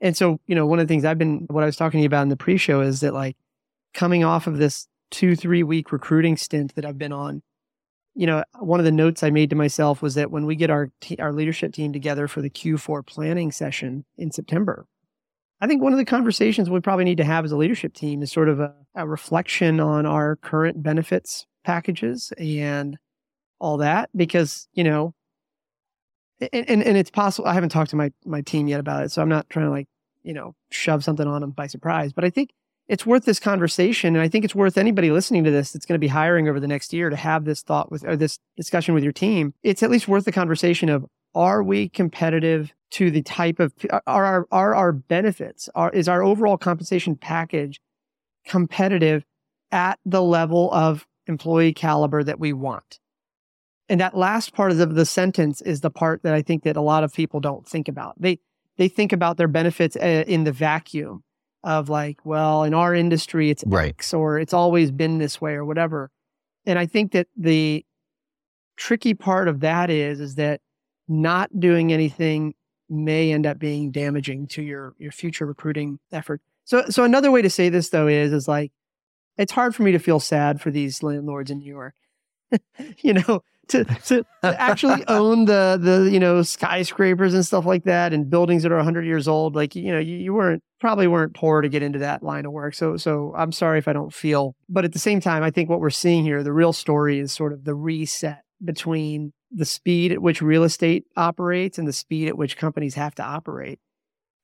[0.02, 2.04] And so, you know, one of the things I've been, what I was talking to
[2.04, 3.38] you about in the pre show is that like
[3.94, 7.42] coming off of this two, three week recruiting stint that I've been on,
[8.18, 10.72] you know, one of the notes I made to myself was that when we get
[10.72, 14.88] our, te- our leadership team together for the Q4 planning session in September,
[15.62, 18.24] I think one of the conversations we probably need to have as a leadership team
[18.24, 22.98] is sort of a, a reflection on our current benefits packages and
[23.60, 25.14] all that, because, you know,
[26.40, 27.48] and, and, and it's possible.
[27.48, 29.72] I haven't talked to my, my team yet about it, so I'm not trying to
[29.72, 29.88] like,
[30.24, 32.50] you know, shove something on them by surprise, but I think
[32.88, 34.16] it's worth this conversation.
[34.16, 36.60] And I think it's worth anybody listening to this that's going to be hiring over
[36.60, 39.54] the next year to have this thought with, or this discussion with your team.
[39.64, 44.26] It's at least worth the conversation of, are we competitive to the type of are
[44.26, 47.82] our are our benefits are is our overall compensation package
[48.46, 49.26] competitive
[49.72, 53.00] at the level of employee caliber that we want
[53.90, 56.78] and that last part of the, the sentence is the part that i think that
[56.78, 58.40] a lot of people don't think about they
[58.78, 61.24] they think about their benefits uh, in the vacuum
[61.68, 63.90] of like well in our industry it's Right.
[63.90, 66.10] x or it's always been this way or whatever
[66.66, 67.86] and i think that the
[68.78, 70.62] tricky part of that is is that
[71.08, 72.54] not doing anything
[72.90, 76.42] may end up being damaging to your your future recruiting effort.
[76.64, 78.72] So so another way to say this though is is like
[79.38, 81.96] it's hard for me to feel sad for these landlords in New York.
[83.00, 87.84] you know, to, to to actually own the the you know skyscrapers and stuff like
[87.84, 91.08] that and buildings that are 100 years old like you know you, you weren't probably
[91.08, 93.94] weren't poor to get into that line of work so so i'm sorry if i
[93.94, 96.74] don't feel but at the same time i think what we're seeing here the real
[96.74, 101.88] story is sort of the reset between the speed at which real estate operates and
[101.88, 103.80] the speed at which companies have to operate.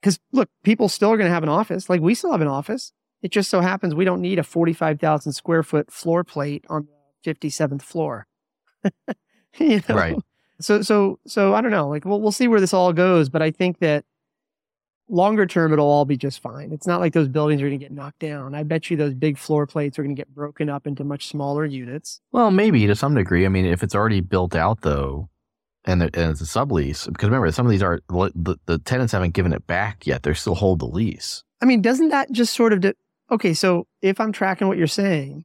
[0.01, 1.89] Because look, people still are going to have an office.
[1.89, 2.91] Like we still have an office.
[3.21, 6.87] It just so happens we don't need a 45,000 square foot floor plate on
[7.23, 8.27] the 57th floor.
[9.59, 9.95] you know?
[9.95, 10.15] Right.
[10.59, 11.89] So, so, so I don't know.
[11.89, 14.05] Like we'll, we'll see where this all goes, but I think that
[15.09, 16.71] longer term, it'll all be just fine.
[16.71, 18.55] It's not like those buildings are going to get knocked down.
[18.55, 21.27] I bet you those big floor plates are going to get broken up into much
[21.27, 22.21] smaller units.
[22.31, 23.45] Well, maybe to some degree.
[23.45, 25.29] I mean, if it's already built out though,
[25.85, 29.11] and, it- and it's a sublease, because remember, some of these are the, the tenants
[29.11, 30.23] haven't given it back yet.
[30.23, 31.43] They still hold the lease.
[31.61, 32.95] I mean, doesn't that just sort of de-
[33.29, 33.53] okay?
[33.53, 35.43] So if I'm tracking what you're saying,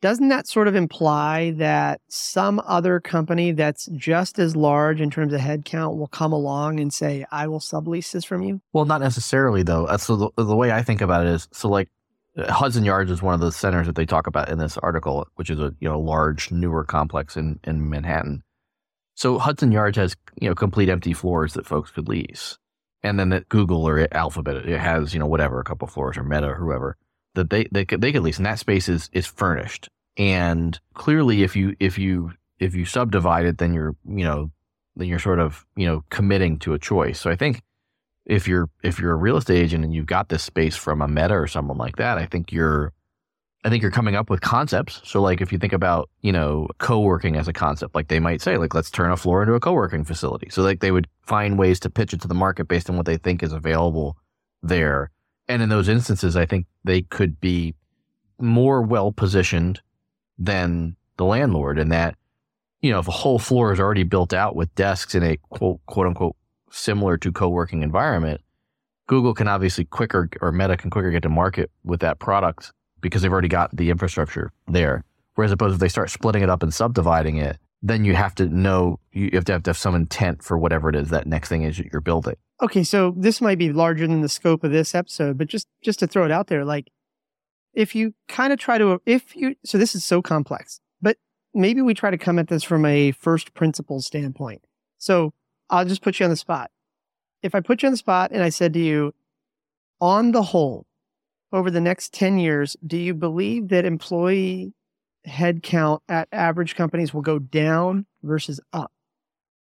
[0.00, 5.32] doesn't that sort of imply that some other company that's just as large in terms
[5.32, 8.60] of headcount will come along and say, "I will sublease this from you"?
[8.72, 9.86] Well, not necessarily though.
[9.86, 11.88] Uh, So the, the way I think about it is, so like
[12.36, 15.26] uh, Hudson Yards is one of the centers that they talk about in this article,
[15.36, 18.42] which is a you know large newer complex in in Manhattan.
[19.14, 22.58] So Hudson Yards has you know complete empty floors that folks could lease,
[23.02, 26.22] and then that Google or Alphabet it has you know whatever a couple floors or
[26.22, 26.98] Meta or whoever
[27.36, 29.88] that they they could they could lease, and that space is is furnished.
[30.16, 34.50] And clearly, if you if you if you subdivide it, then you're you know
[34.96, 37.20] then you're sort of you know committing to a choice.
[37.20, 37.62] So I think
[38.24, 41.08] if you're if you're a real estate agent and you've got this space from a
[41.08, 42.92] Meta or someone like that, I think you're
[43.64, 45.00] I think you're coming up with concepts.
[45.04, 48.40] So like if you think about, you know, co-working as a concept, like they might
[48.40, 50.48] say like let's turn a floor into a co-working facility.
[50.50, 53.06] So like they would find ways to pitch it to the market based on what
[53.06, 54.16] they think is available
[54.62, 55.10] there.
[55.48, 57.74] And in those instances, I think they could be
[58.38, 59.80] more well positioned
[60.38, 62.16] than the landlord in that,
[62.80, 65.80] you know, if a whole floor is already built out with desks in a quote
[65.86, 66.36] quote unquote
[66.70, 68.40] similar to co-working environment,
[69.06, 73.22] Google can obviously quicker or Meta can quicker get to market with that product because
[73.22, 75.04] they've already got the infrastructure there.
[75.36, 78.46] Whereas opposed if they start splitting it up and subdividing it, then you have to
[78.46, 81.48] know you have to have, to have some intent for whatever it is that next
[81.48, 82.36] thing is that you're building.
[82.62, 85.98] Okay, so this might be larger than the scope of this episode, but just just
[86.00, 86.90] to throw it out there, like
[87.74, 91.18] if you kind of try to if you so this is so complex, but
[91.54, 94.62] maybe we try to come at this from a first principles standpoint.
[94.98, 95.32] So
[95.70, 96.70] I'll just put you on the spot.
[97.42, 99.14] If I put you on the spot and I said to you,
[100.00, 100.86] on the whole,
[101.52, 104.72] over the next 10 years, do you believe that employee
[105.28, 108.92] headcount at average companies will go down versus up?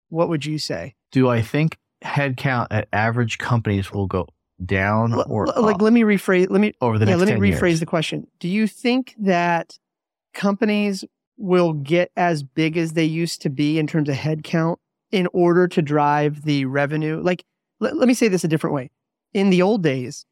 [0.09, 0.95] What would you say?
[1.11, 4.28] Do I think headcount at average companies will go
[4.64, 7.39] down or L- like up let me rephrase let me over the yeah, next let
[7.39, 7.80] me rephrase years?
[7.80, 8.28] the question.
[8.39, 9.78] Do you think that
[10.34, 11.03] companies
[11.38, 14.78] will get as big as they used to be in terms of headcount
[15.11, 17.22] in order to drive the revenue?
[17.22, 17.43] Like,
[17.80, 18.91] let, let me say this a different way.
[19.34, 20.26] In the old days,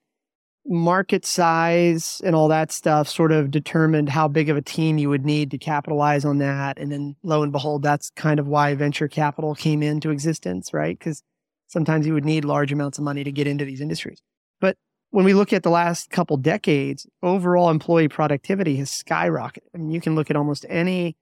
[0.66, 5.09] market size and all that stuff sort of determined how big of a team you
[5.09, 6.78] would need to capitalize on that.
[6.78, 10.97] And then lo and behold, that's kind of why venture capital came into existence, right?
[10.97, 11.24] Because
[11.68, 14.22] sometimes you would need large amounts of money to get into these industries.
[14.59, 14.78] But
[15.09, 19.59] when we look at the last couple decades, overall employee productivity has skyrocketed.
[19.74, 21.16] I mean, you can look at almost any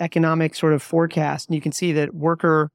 [0.00, 2.70] economic sort of forecast and you can see that worker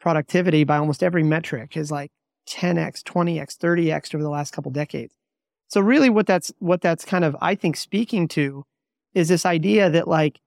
[0.00, 2.10] productivity by almost every metric is like
[2.48, 5.14] 10x, 20x, 30x over the last couple decades.
[5.70, 8.64] So really what that's what that's kind of I think speaking to
[9.14, 10.40] is this idea that like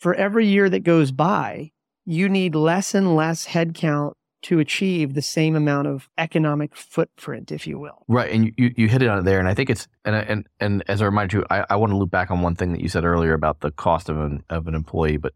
[0.00, 1.70] for every year that goes by,
[2.04, 7.68] you need less and less headcount to achieve the same amount of economic footprint, if
[7.68, 8.04] you will.
[8.08, 10.46] Right, and you, you hit it on it there, and I think it's and and
[10.58, 12.80] and as a reminder too, I, I want to loop back on one thing that
[12.80, 15.34] you said earlier about the cost of an of an employee, but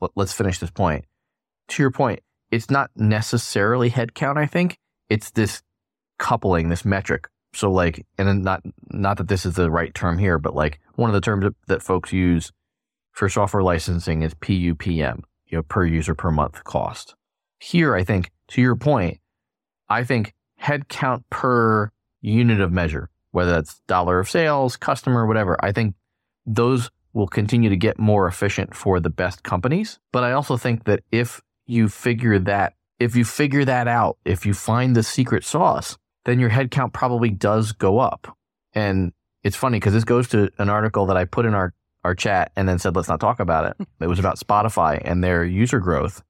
[0.00, 1.04] let, let's finish this point.
[1.68, 4.38] To your point, it's not necessarily headcount.
[4.38, 4.78] I think
[5.10, 5.62] it's this
[6.18, 7.28] coupling, this metric.
[7.56, 11.10] So like, and not not that this is the right term here, but like one
[11.10, 12.52] of the terms that, that folks use
[13.12, 17.14] for software licensing is PUPM, you know, per user per month cost.
[17.58, 19.20] Here, I think to your point,
[19.88, 21.90] I think headcount per
[22.20, 25.94] unit of measure, whether that's dollar of sales, customer, whatever, I think
[26.44, 29.98] those will continue to get more efficient for the best companies.
[30.12, 34.44] But I also think that if you figure that, if you figure that out, if
[34.44, 35.96] you find the secret sauce,
[36.26, 38.36] then your headcount probably does go up.
[38.74, 39.12] And
[39.42, 41.72] it's funny because this goes to an article that I put in our,
[42.04, 43.86] our chat and then said, let's not talk about it.
[44.00, 46.22] It was about Spotify and their user growth.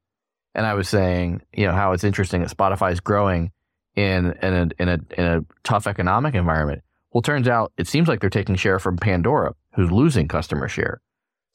[0.54, 3.50] And I was saying, you know, how it's interesting that Spotify is growing
[3.96, 6.82] in in a in a in a tough economic environment.
[7.12, 11.00] Well, turns out it seems like they're taking share from Pandora, who's losing customer share.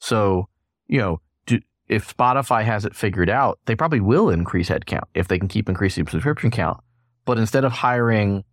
[0.00, 0.48] So,
[0.86, 5.28] you know, do, if Spotify has it figured out, they probably will increase headcount if
[5.28, 6.80] they can keep increasing subscription count.
[7.24, 8.44] But instead of hiring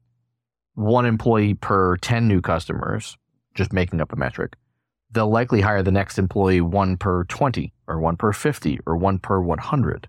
[0.76, 3.18] one employee per 10 new customers,
[3.56, 4.56] just making up a metric,
[5.12, 9.20] they'll likely hire the next employee one per 20 or one per 50 or one
[9.20, 10.08] per 100.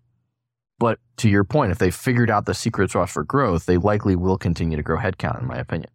[0.79, 4.17] But to your point, if they figured out the secret sauce for growth, they likely
[4.17, 5.91] will continue to grow headcount, in my opinion.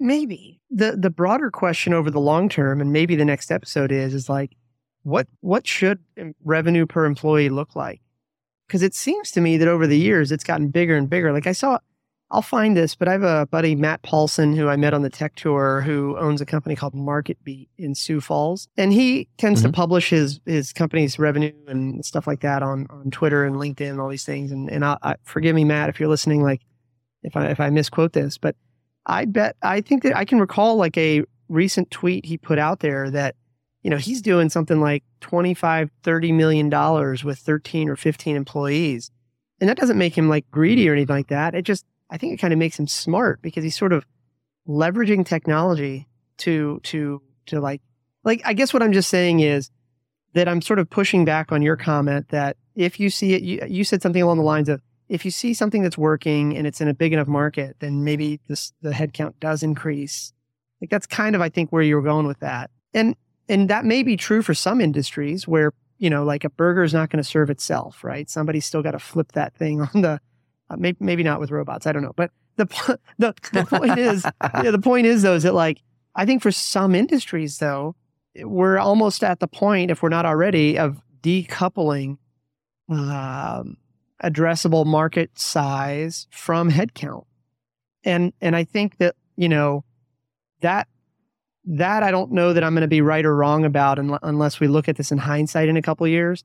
[0.00, 4.14] Maybe the the broader question over the long term, and maybe the next episode is
[4.14, 4.56] is like,
[5.02, 6.00] what what should
[6.42, 8.00] revenue per employee look like?
[8.66, 11.32] Because it seems to me that over the years it's gotten bigger and bigger.
[11.32, 11.78] Like I saw,
[12.32, 15.10] I'll find this, but I have a buddy Matt Paulson who I met on the
[15.10, 19.68] tech tour who owns a company called MarketBeat in Sioux Falls, and he tends to
[19.68, 19.72] Mhm.
[19.74, 24.00] publish his his company's revenue and stuff like that on on Twitter and LinkedIn and
[24.00, 24.52] all these things.
[24.52, 26.60] And and I, I forgive me, Matt, if you're listening, like
[27.22, 28.54] if I if I misquote this, but
[29.06, 32.78] I bet I think that I can recall like a recent tweet he put out
[32.78, 33.34] there that
[33.82, 39.10] you know he's doing something like 25 30 million dollars with 13 or 15 employees
[39.60, 42.34] and that doesn't make him like greedy or anything like that it just I think
[42.34, 44.04] it kind of makes him smart because he's sort of
[44.68, 46.08] leveraging technology
[46.38, 47.82] to to to like
[48.24, 49.70] like I guess what I'm just saying is
[50.34, 53.60] that I'm sort of pushing back on your comment that if you see it you,
[53.68, 56.80] you said something along the lines of if you see something that's working and it's
[56.80, 60.32] in a big enough market, then maybe this the headcount does increase.
[60.80, 62.70] Like that's kind of I think where you were going with that.
[62.94, 63.16] And
[63.48, 66.94] and that may be true for some industries where, you know, like a burger is
[66.94, 68.30] not going to serve itself, right?
[68.30, 70.20] Somebody's still got to flip that thing on the
[70.70, 72.14] uh, maybe maybe not with robots, I don't know.
[72.14, 72.66] But the
[73.18, 75.82] the, the point is yeah, the point is though is that like
[76.14, 77.96] I think for some industries though,
[78.36, 82.18] we're almost at the point if we're not already of decoupling
[82.88, 83.76] um
[84.22, 87.24] addressable market size from headcount.
[88.04, 89.84] And and I think that, you know,
[90.60, 90.88] that
[91.64, 94.68] that I don't know that I'm going to be right or wrong about unless we
[94.68, 96.42] look at this in hindsight in a couple of years.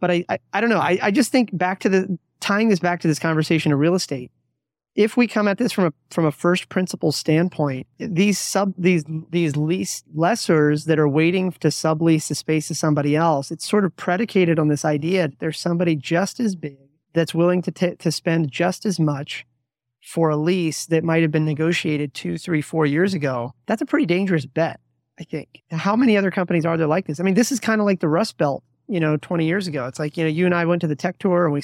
[0.00, 0.78] But I, I, I don't know.
[0.78, 3.94] I, I just think back to the tying this back to this conversation of real
[3.94, 4.30] estate.
[4.94, 9.04] If we come at this from a from a first principle standpoint, these sub these
[9.30, 13.84] these lease lessors that are waiting to sublease the space to somebody else, it's sort
[13.84, 16.78] of predicated on this idea that there's somebody just as big
[17.12, 19.46] that's willing to t- to spend just as much
[20.08, 23.52] for a lease that might have been negotiated two, three, four years ago.
[23.66, 24.80] That's a pretty dangerous bet,
[25.20, 25.62] I think.
[25.70, 27.20] How many other companies are there like this?
[27.20, 29.86] I mean, this is kind of like the Rust Belt, you know, 20 years ago.
[29.86, 31.62] It's like, you know, you and I went to the tech tour and we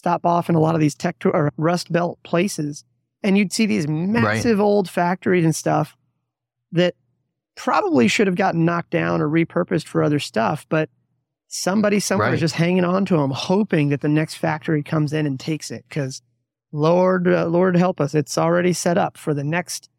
[0.00, 2.84] stop off in a lot of these tech or Rust Belt places,
[3.22, 5.94] and you'd see these massive old factories and stuff
[6.72, 6.94] that
[7.54, 10.88] probably should have gotten knocked down or repurposed for other stuff, but
[11.48, 12.34] somebody somewhere Right.
[12.34, 15.70] is just hanging on to them, hoping that the next factory comes in and takes
[15.70, 15.84] it.
[15.86, 16.22] Because
[16.72, 19.90] Lord, uh, Lord help us, it's already set up for the next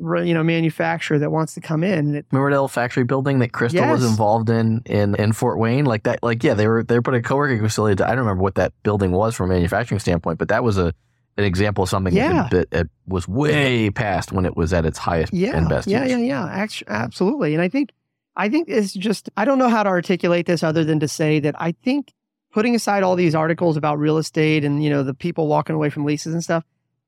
[0.00, 2.14] you know manufacturer that wants to come in.
[2.14, 4.00] It, Remember that old factory building that Crystal Yes.
[4.00, 5.84] was involved in, in in Fort Wayne?
[5.84, 8.02] Like that, like yeah, they were they were putting a co-working facility.
[8.02, 10.92] I don't remember what that building was from a manufacturing standpoint, but that was a
[11.36, 12.48] an example of something Yeah.
[12.50, 15.86] that, that was way past when it was at its highest yeah, and best.
[15.86, 16.10] yeah, use.
[16.12, 16.44] yeah, yeah.
[16.46, 17.54] Actu- absolutely.
[17.54, 17.90] And I think
[18.36, 21.40] I think it's just I don't know how to articulate this other than to say
[21.40, 22.12] that I think
[22.52, 25.88] putting aside all these articles about real estate and you know the people walking away
[25.90, 26.64] from leases and stuff,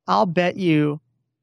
[0.06, 1.00] I'll bet you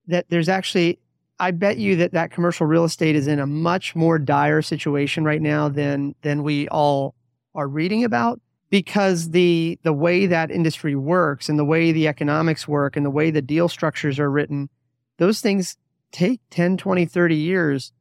[0.08, 1.00] that there's actually
[1.40, 5.24] I bet you that that commercial real estate is in a much more dire situation
[5.24, 7.16] right now than than we all
[7.56, 12.68] are reading about because the the way that industry works and the way the economics
[12.68, 14.70] work and the way the deal structures are written
[15.18, 15.78] those things
[16.12, 17.94] take 10 20 30 years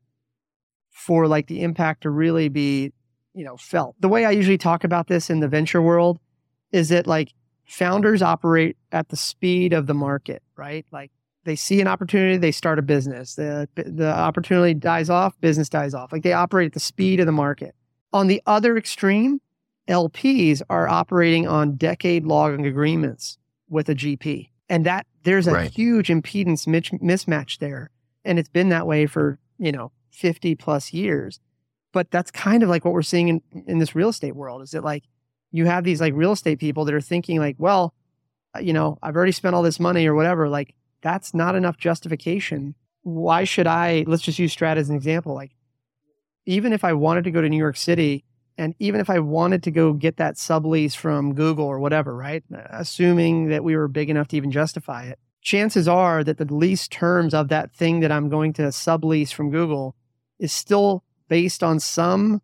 [0.90, 2.92] for like the impact to really be
[3.34, 3.94] you know felt.
[4.00, 6.18] The way i usually talk about this in the venture world
[6.72, 7.32] is that like
[7.64, 10.84] founders operate at the speed of the market right?
[10.90, 11.12] Like
[11.48, 13.34] they see an opportunity they start a business.
[13.34, 16.12] The the opportunity dies off business dies off.
[16.12, 17.74] Like they operate at the speed of the market.
[18.12, 19.40] On the other extreme
[19.88, 23.38] lps are operating on decade long agreements
[23.70, 25.70] with a gp and that there's a Right.
[25.70, 27.88] huge impedance mismatch there.
[28.26, 31.40] And it's been that way for you know 50 plus years.
[31.92, 34.72] But that's kind of like what we're seeing in, in this real estate world is
[34.72, 35.04] that like
[35.50, 37.94] you have these like real estate people that are thinking like well
[38.60, 40.50] you know i've already spent all this money or whatever.
[40.50, 42.74] Like that's not enough justification.
[43.02, 45.52] Why should i let's just use strat as an example like
[46.46, 48.24] even if i wanted to go to new york city
[48.58, 52.44] and even if i wanted to go get that sublease from google or whatever right
[52.70, 56.86] assuming that we were big enough to even justify it chances are that the lease
[56.88, 59.94] terms of that thing that i'm going to sublease from google
[60.38, 62.42] is still based on some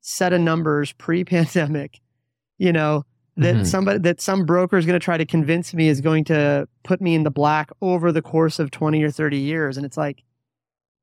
[0.00, 2.00] set of numbers pre-pandemic
[2.58, 3.04] you know
[3.36, 3.66] that Mhm.
[3.66, 7.00] somebody that some broker is going to try to convince me is going to put
[7.00, 9.76] me in the black over the course of 20 or 30 years.
[9.76, 10.22] And it's like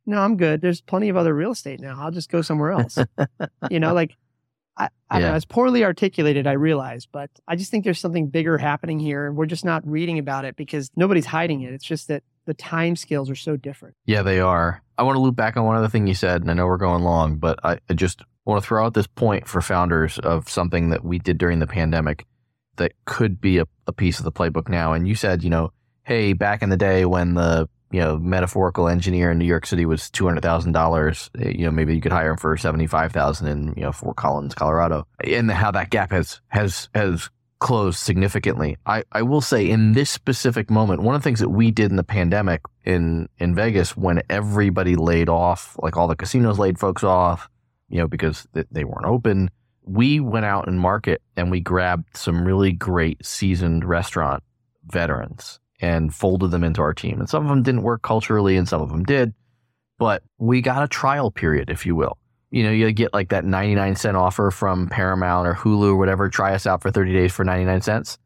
[0.06, 0.62] no i'm good.
[0.62, 1.96] There's plenty of other real estate now.
[2.00, 2.98] I'll just go somewhere else.
[3.70, 4.16] You know like
[4.78, 5.30] i, I don't Yeah.
[5.32, 9.28] know it's poorly articulated i realize but i just think there's something bigger happening here
[9.28, 11.74] and we're just not reading about it because nobody's hiding it.
[11.74, 13.96] It's just that the time scales are so different.
[14.06, 14.82] Yeah, they are.
[14.98, 16.78] I want to loop back on one other thing you said, and I know we're
[16.78, 20.50] going long, but I, I just want to throw out this point for founders of
[20.50, 22.26] something that we did during the pandemic
[22.78, 24.94] that could be a, a piece of the playbook now.
[24.94, 25.72] And you said, you know,
[26.04, 29.86] hey, back in the day when the you know metaphorical engineer in New York City
[29.86, 32.88] was two hundred thousand dollars, eh, you know, maybe you could hire him for seventy
[32.88, 37.30] five thousand in you know Fort Collins, Colorado, and how that gap has has has
[37.62, 38.76] closed significantly.
[38.86, 41.92] I, I will say in this specific moment, one of the things that we did
[41.92, 46.80] in the pandemic in, in Vegas when everybody laid off, like all the casinos laid
[46.80, 47.48] folks off,
[47.92, 49.50] you know, because th- they weren't open,
[49.84, 54.44] we went out and market and we grabbed some really great seasoned restaurant
[54.86, 57.20] veterans and folded them into our team.
[57.20, 59.34] And some of them didn't work culturally and some of them did,
[59.98, 62.18] but we got a trial period, if you will
[62.52, 66.30] you know, you get like that 99 cent offer from Paramount or Hulu or whatever,
[66.30, 68.18] try us out for 30 days for 99 cents.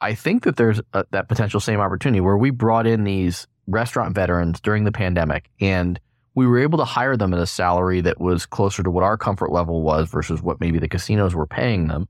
[0.00, 4.14] I think that there's a, that potential same opportunity where we brought in these restaurant
[4.14, 5.98] veterans during the pandemic and
[6.38, 9.18] we were able to hire them at a salary that was closer to what our
[9.18, 12.06] comfort level was versus what maybe the casinos were paying them.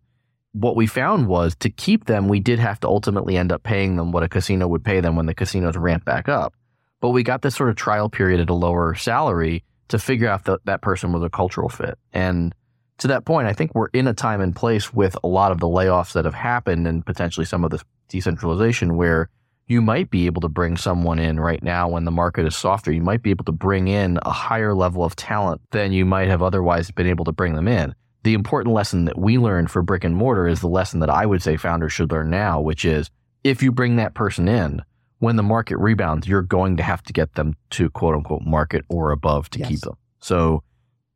[0.53, 3.97] What we found was to keep them, we did have to ultimately end up paying
[3.97, 6.53] them what a casino would pay them when the casinos ramped back up.
[7.01, 10.45] But we got this sort of trial period at a lower salary to figure out
[10.45, 11.97] that that person was a cultural fit.
[12.13, 12.55] And
[12.99, 15.61] to that point, I think we're in a time and place with a lot of
[15.61, 19.31] the layoffs that have happened and potentially some of the decentralization where
[19.69, 22.91] you might be able to bring someone in right now when the market is softer.
[22.91, 26.29] You might be able to bring in a higher level of talent than you might
[26.29, 27.95] have otherwise been able to bring them in.
[28.25, 31.27] The important lesson that we learned for brick and mortar is the lesson that I
[31.27, 33.11] would say founders should learn now, which is
[33.45, 34.83] if you bring that person in,
[35.19, 38.85] when the market rebounds, you're going to have to get them to quote unquote market
[38.89, 39.69] or above to Yes.
[39.69, 39.97] keep them.
[40.21, 40.63] So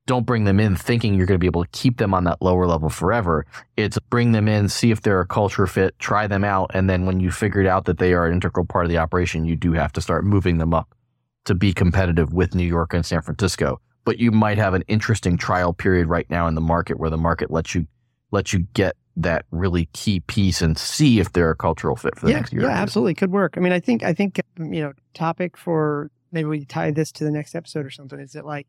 [0.07, 2.43] don't bring them in thinking you're going to be able to keep them on that
[2.43, 3.47] lower level forever.
[3.77, 6.71] It's bring them in, see if they're a culture fit, try them out.
[6.75, 9.45] And then when you figured out that they are an integral part of the operation,
[9.45, 10.95] you do have to start moving them up
[11.45, 13.81] to be competitive with New York and San Francisco.
[14.05, 17.17] But you might have an interesting trial period right now in the market where the
[17.17, 17.87] market lets you
[18.33, 22.27] lets you get that really key piece and see if they're a cultural fit for
[22.27, 22.63] the yeah, next year.
[22.63, 23.55] yeah, absolutely could work.
[23.57, 27.13] I mean, I think I think um, you know, topic for maybe we tie this
[27.13, 28.19] to the next episode or something.
[28.19, 28.67] Is it like,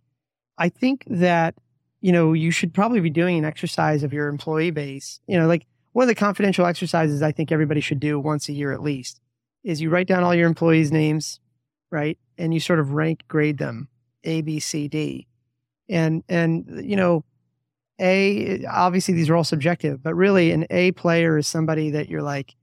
[0.58, 1.56] I think that
[2.02, 5.20] you know you should probably be doing an exercise of your employee base.
[5.28, 8.54] You know, like one of the confidential exercises I think everybody should do once a
[8.54, 9.22] year at least
[9.64, 11.40] is you write down all your employees' names,
[11.90, 13.88] right, and you sort of rank grade them
[14.24, 15.28] A, B, C, D,
[15.90, 17.24] and and you know.
[18.00, 22.24] A obviously these are all subjective, but really an A player is somebody that you're
[22.24, 22.56] like,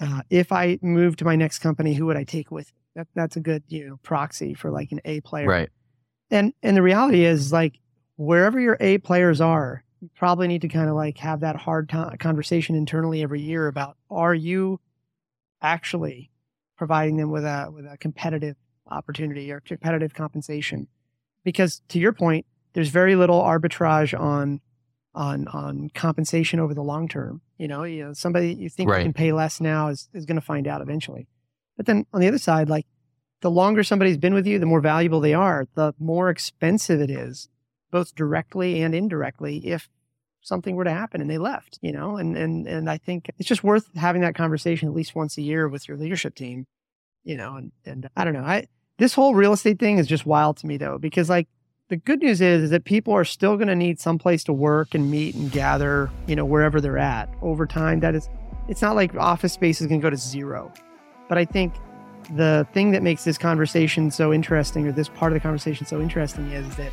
[0.00, 2.72] uh, if I move to my next company, who would I take with?
[2.94, 5.48] That that's a good you know proxy for like an A player.
[5.48, 5.68] Right.
[6.30, 7.78] And and the reality is like
[8.16, 11.92] wherever your A players are, you probably need to kind of like have that hard
[12.18, 14.80] conversation internally every year about are you
[15.62, 16.30] actually
[16.76, 18.56] providing them with a with a competitive
[18.90, 20.88] opportunity or competitive compensation?
[21.44, 24.60] Because to your point, there's very little arbitrage on
[25.14, 27.40] on on compensation over the long term.
[27.56, 28.98] You know, you know somebody you think Right.
[28.98, 31.26] you can pay less now is is going to find out eventually.
[31.76, 32.86] But then on the other side, like
[33.40, 37.10] the longer somebody's been with you, the more valuable they are, the more expensive it
[37.10, 37.48] is,
[37.90, 39.88] both directly and indirectly, if
[40.40, 42.16] something were to happen and they left, you know?
[42.16, 45.42] And and and I think it's just worth having that conversation at least once a
[45.42, 46.66] year with your leadership team,
[47.24, 48.44] you know, and and I don't know.
[48.44, 48.66] I
[48.98, 51.48] this whole real estate thing is just wild to me though, because like
[51.88, 54.52] the good news is, is that people are still going to need some place to
[54.52, 58.00] work and meet and gather, you know, wherever they're at over time.
[58.00, 58.28] That is,
[58.68, 60.70] it's not like office space is going to go to zero.
[61.30, 61.72] But I think
[62.34, 66.00] the thing that makes this conversation so interesting, or this part of the conversation so
[66.00, 66.92] interesting, is that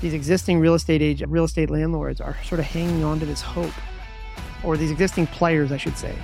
[0.00, 3.40] these existing real estate age, real estate landlords are sort of hanging on to this
[3.40, 3.72] hope,
[4.64, 6.14] or these existing players, I should say,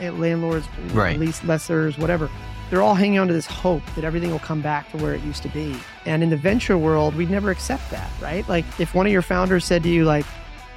[0.00, 1.18] eh, landlords, Right.
[1.18, 2.28] lease lessors, whatever.
[2.70, 5.22] They're all hanging on to this hope that everything will come back to where it
[5.22, 5.74] used to be.
[6.04, 8.46] And in the venture world, we'd never accept that, right?
[8.48, 10.26] Like if one of your founders said to you, like,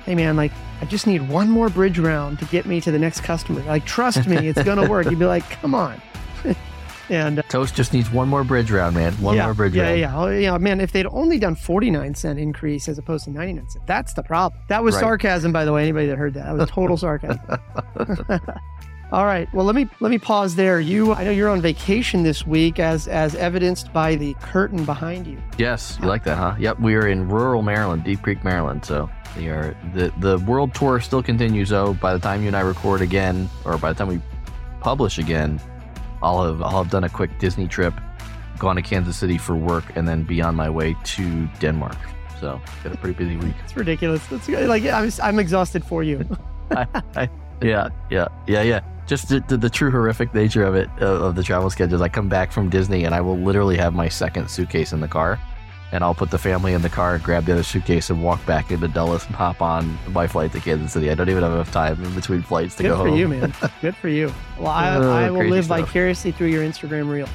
[0.05, 2.97] "Hey, man, like I just need one more bridge round to get me to the
[2.99, 3.61] next customer.
[3.63, 6.01] Like, trust me, it's gonna work." You'd be like, "Come on."
[7.11, 9.13] and uh, Toast just needs one more bridge round, man.
[9.15, 9.99] One yeah, more bridge yeah, round.
[9.99, 10.79] Yeah, oh, yeah, man.
[10.81, 14.13] If they'd only done forty nine cent increase as opposed to ninety nine cent, that's
[14.13, 14.59] the problem.
[14.69, 15.01] That was Right.
[15.01, 15.83] sarcasm, by the way.
[15.83, 17.39] Anybody that heard that, that was total sarcasm.
[19.11, 19.53] All right.
[19.53, 20.79] Well, let me let me pause there.
[20.79, 25.27] You, I know you're on vacation this week, as as evidenced by the curtain behind
[25.27, 25.37] you.
[25.57, 26.55] Yes, you like that, huh?
[26.57, 28.85] Yep, we are in rural Maryland, Deep Creek, Maryland.
[28.85, 31.69] So we are the the world tour still continues.
[31.69, 34.21] Though by the time you and I record again, or by the time we
[34.79, 35.59] publish again,
[36.23, 37.93] I'll have I'll have done a quick Disney trip,
[38.57, 41.97] gone to Kansas City for work, and then be on my way to Denmark.
[42.39, 43.55] So got a pretty busy week.
[43.63, 44.31] It's ridiculous.
[44.31, 46.25] It's like I'm I'm exhausted for you.
[47.61, 48.79] Yeah, yeah, yeah, yeah.
[49.05, 52.01] Just the, the, the true horrific nature of it uh, of the travel schedules.
[52.01, 55.07] I come back from Disney and I will literally have my second suitcase in the
[55.07, 55.39] car,
[55.91, 58.71] and I'll put the family in the car, grab the other suitcase, and walk back
[58.71, 61.09] into Dulles and hop on my flight to Kansas City.
[61.11, 63.05] I don't even have enough time in between flights to Good go home.
[63.07, 63.53] Good for you, man.
[63.81, 64.33] Good for you.
[64.57, 65.79] Well, I, Oh, I will live stuff.
[65.87, 67.27] vicariously through your Instagram reel.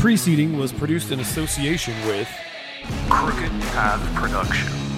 [0.00, 2.26] Preceding was produced in association with
[3.10, 4.89] Crooked Path Production.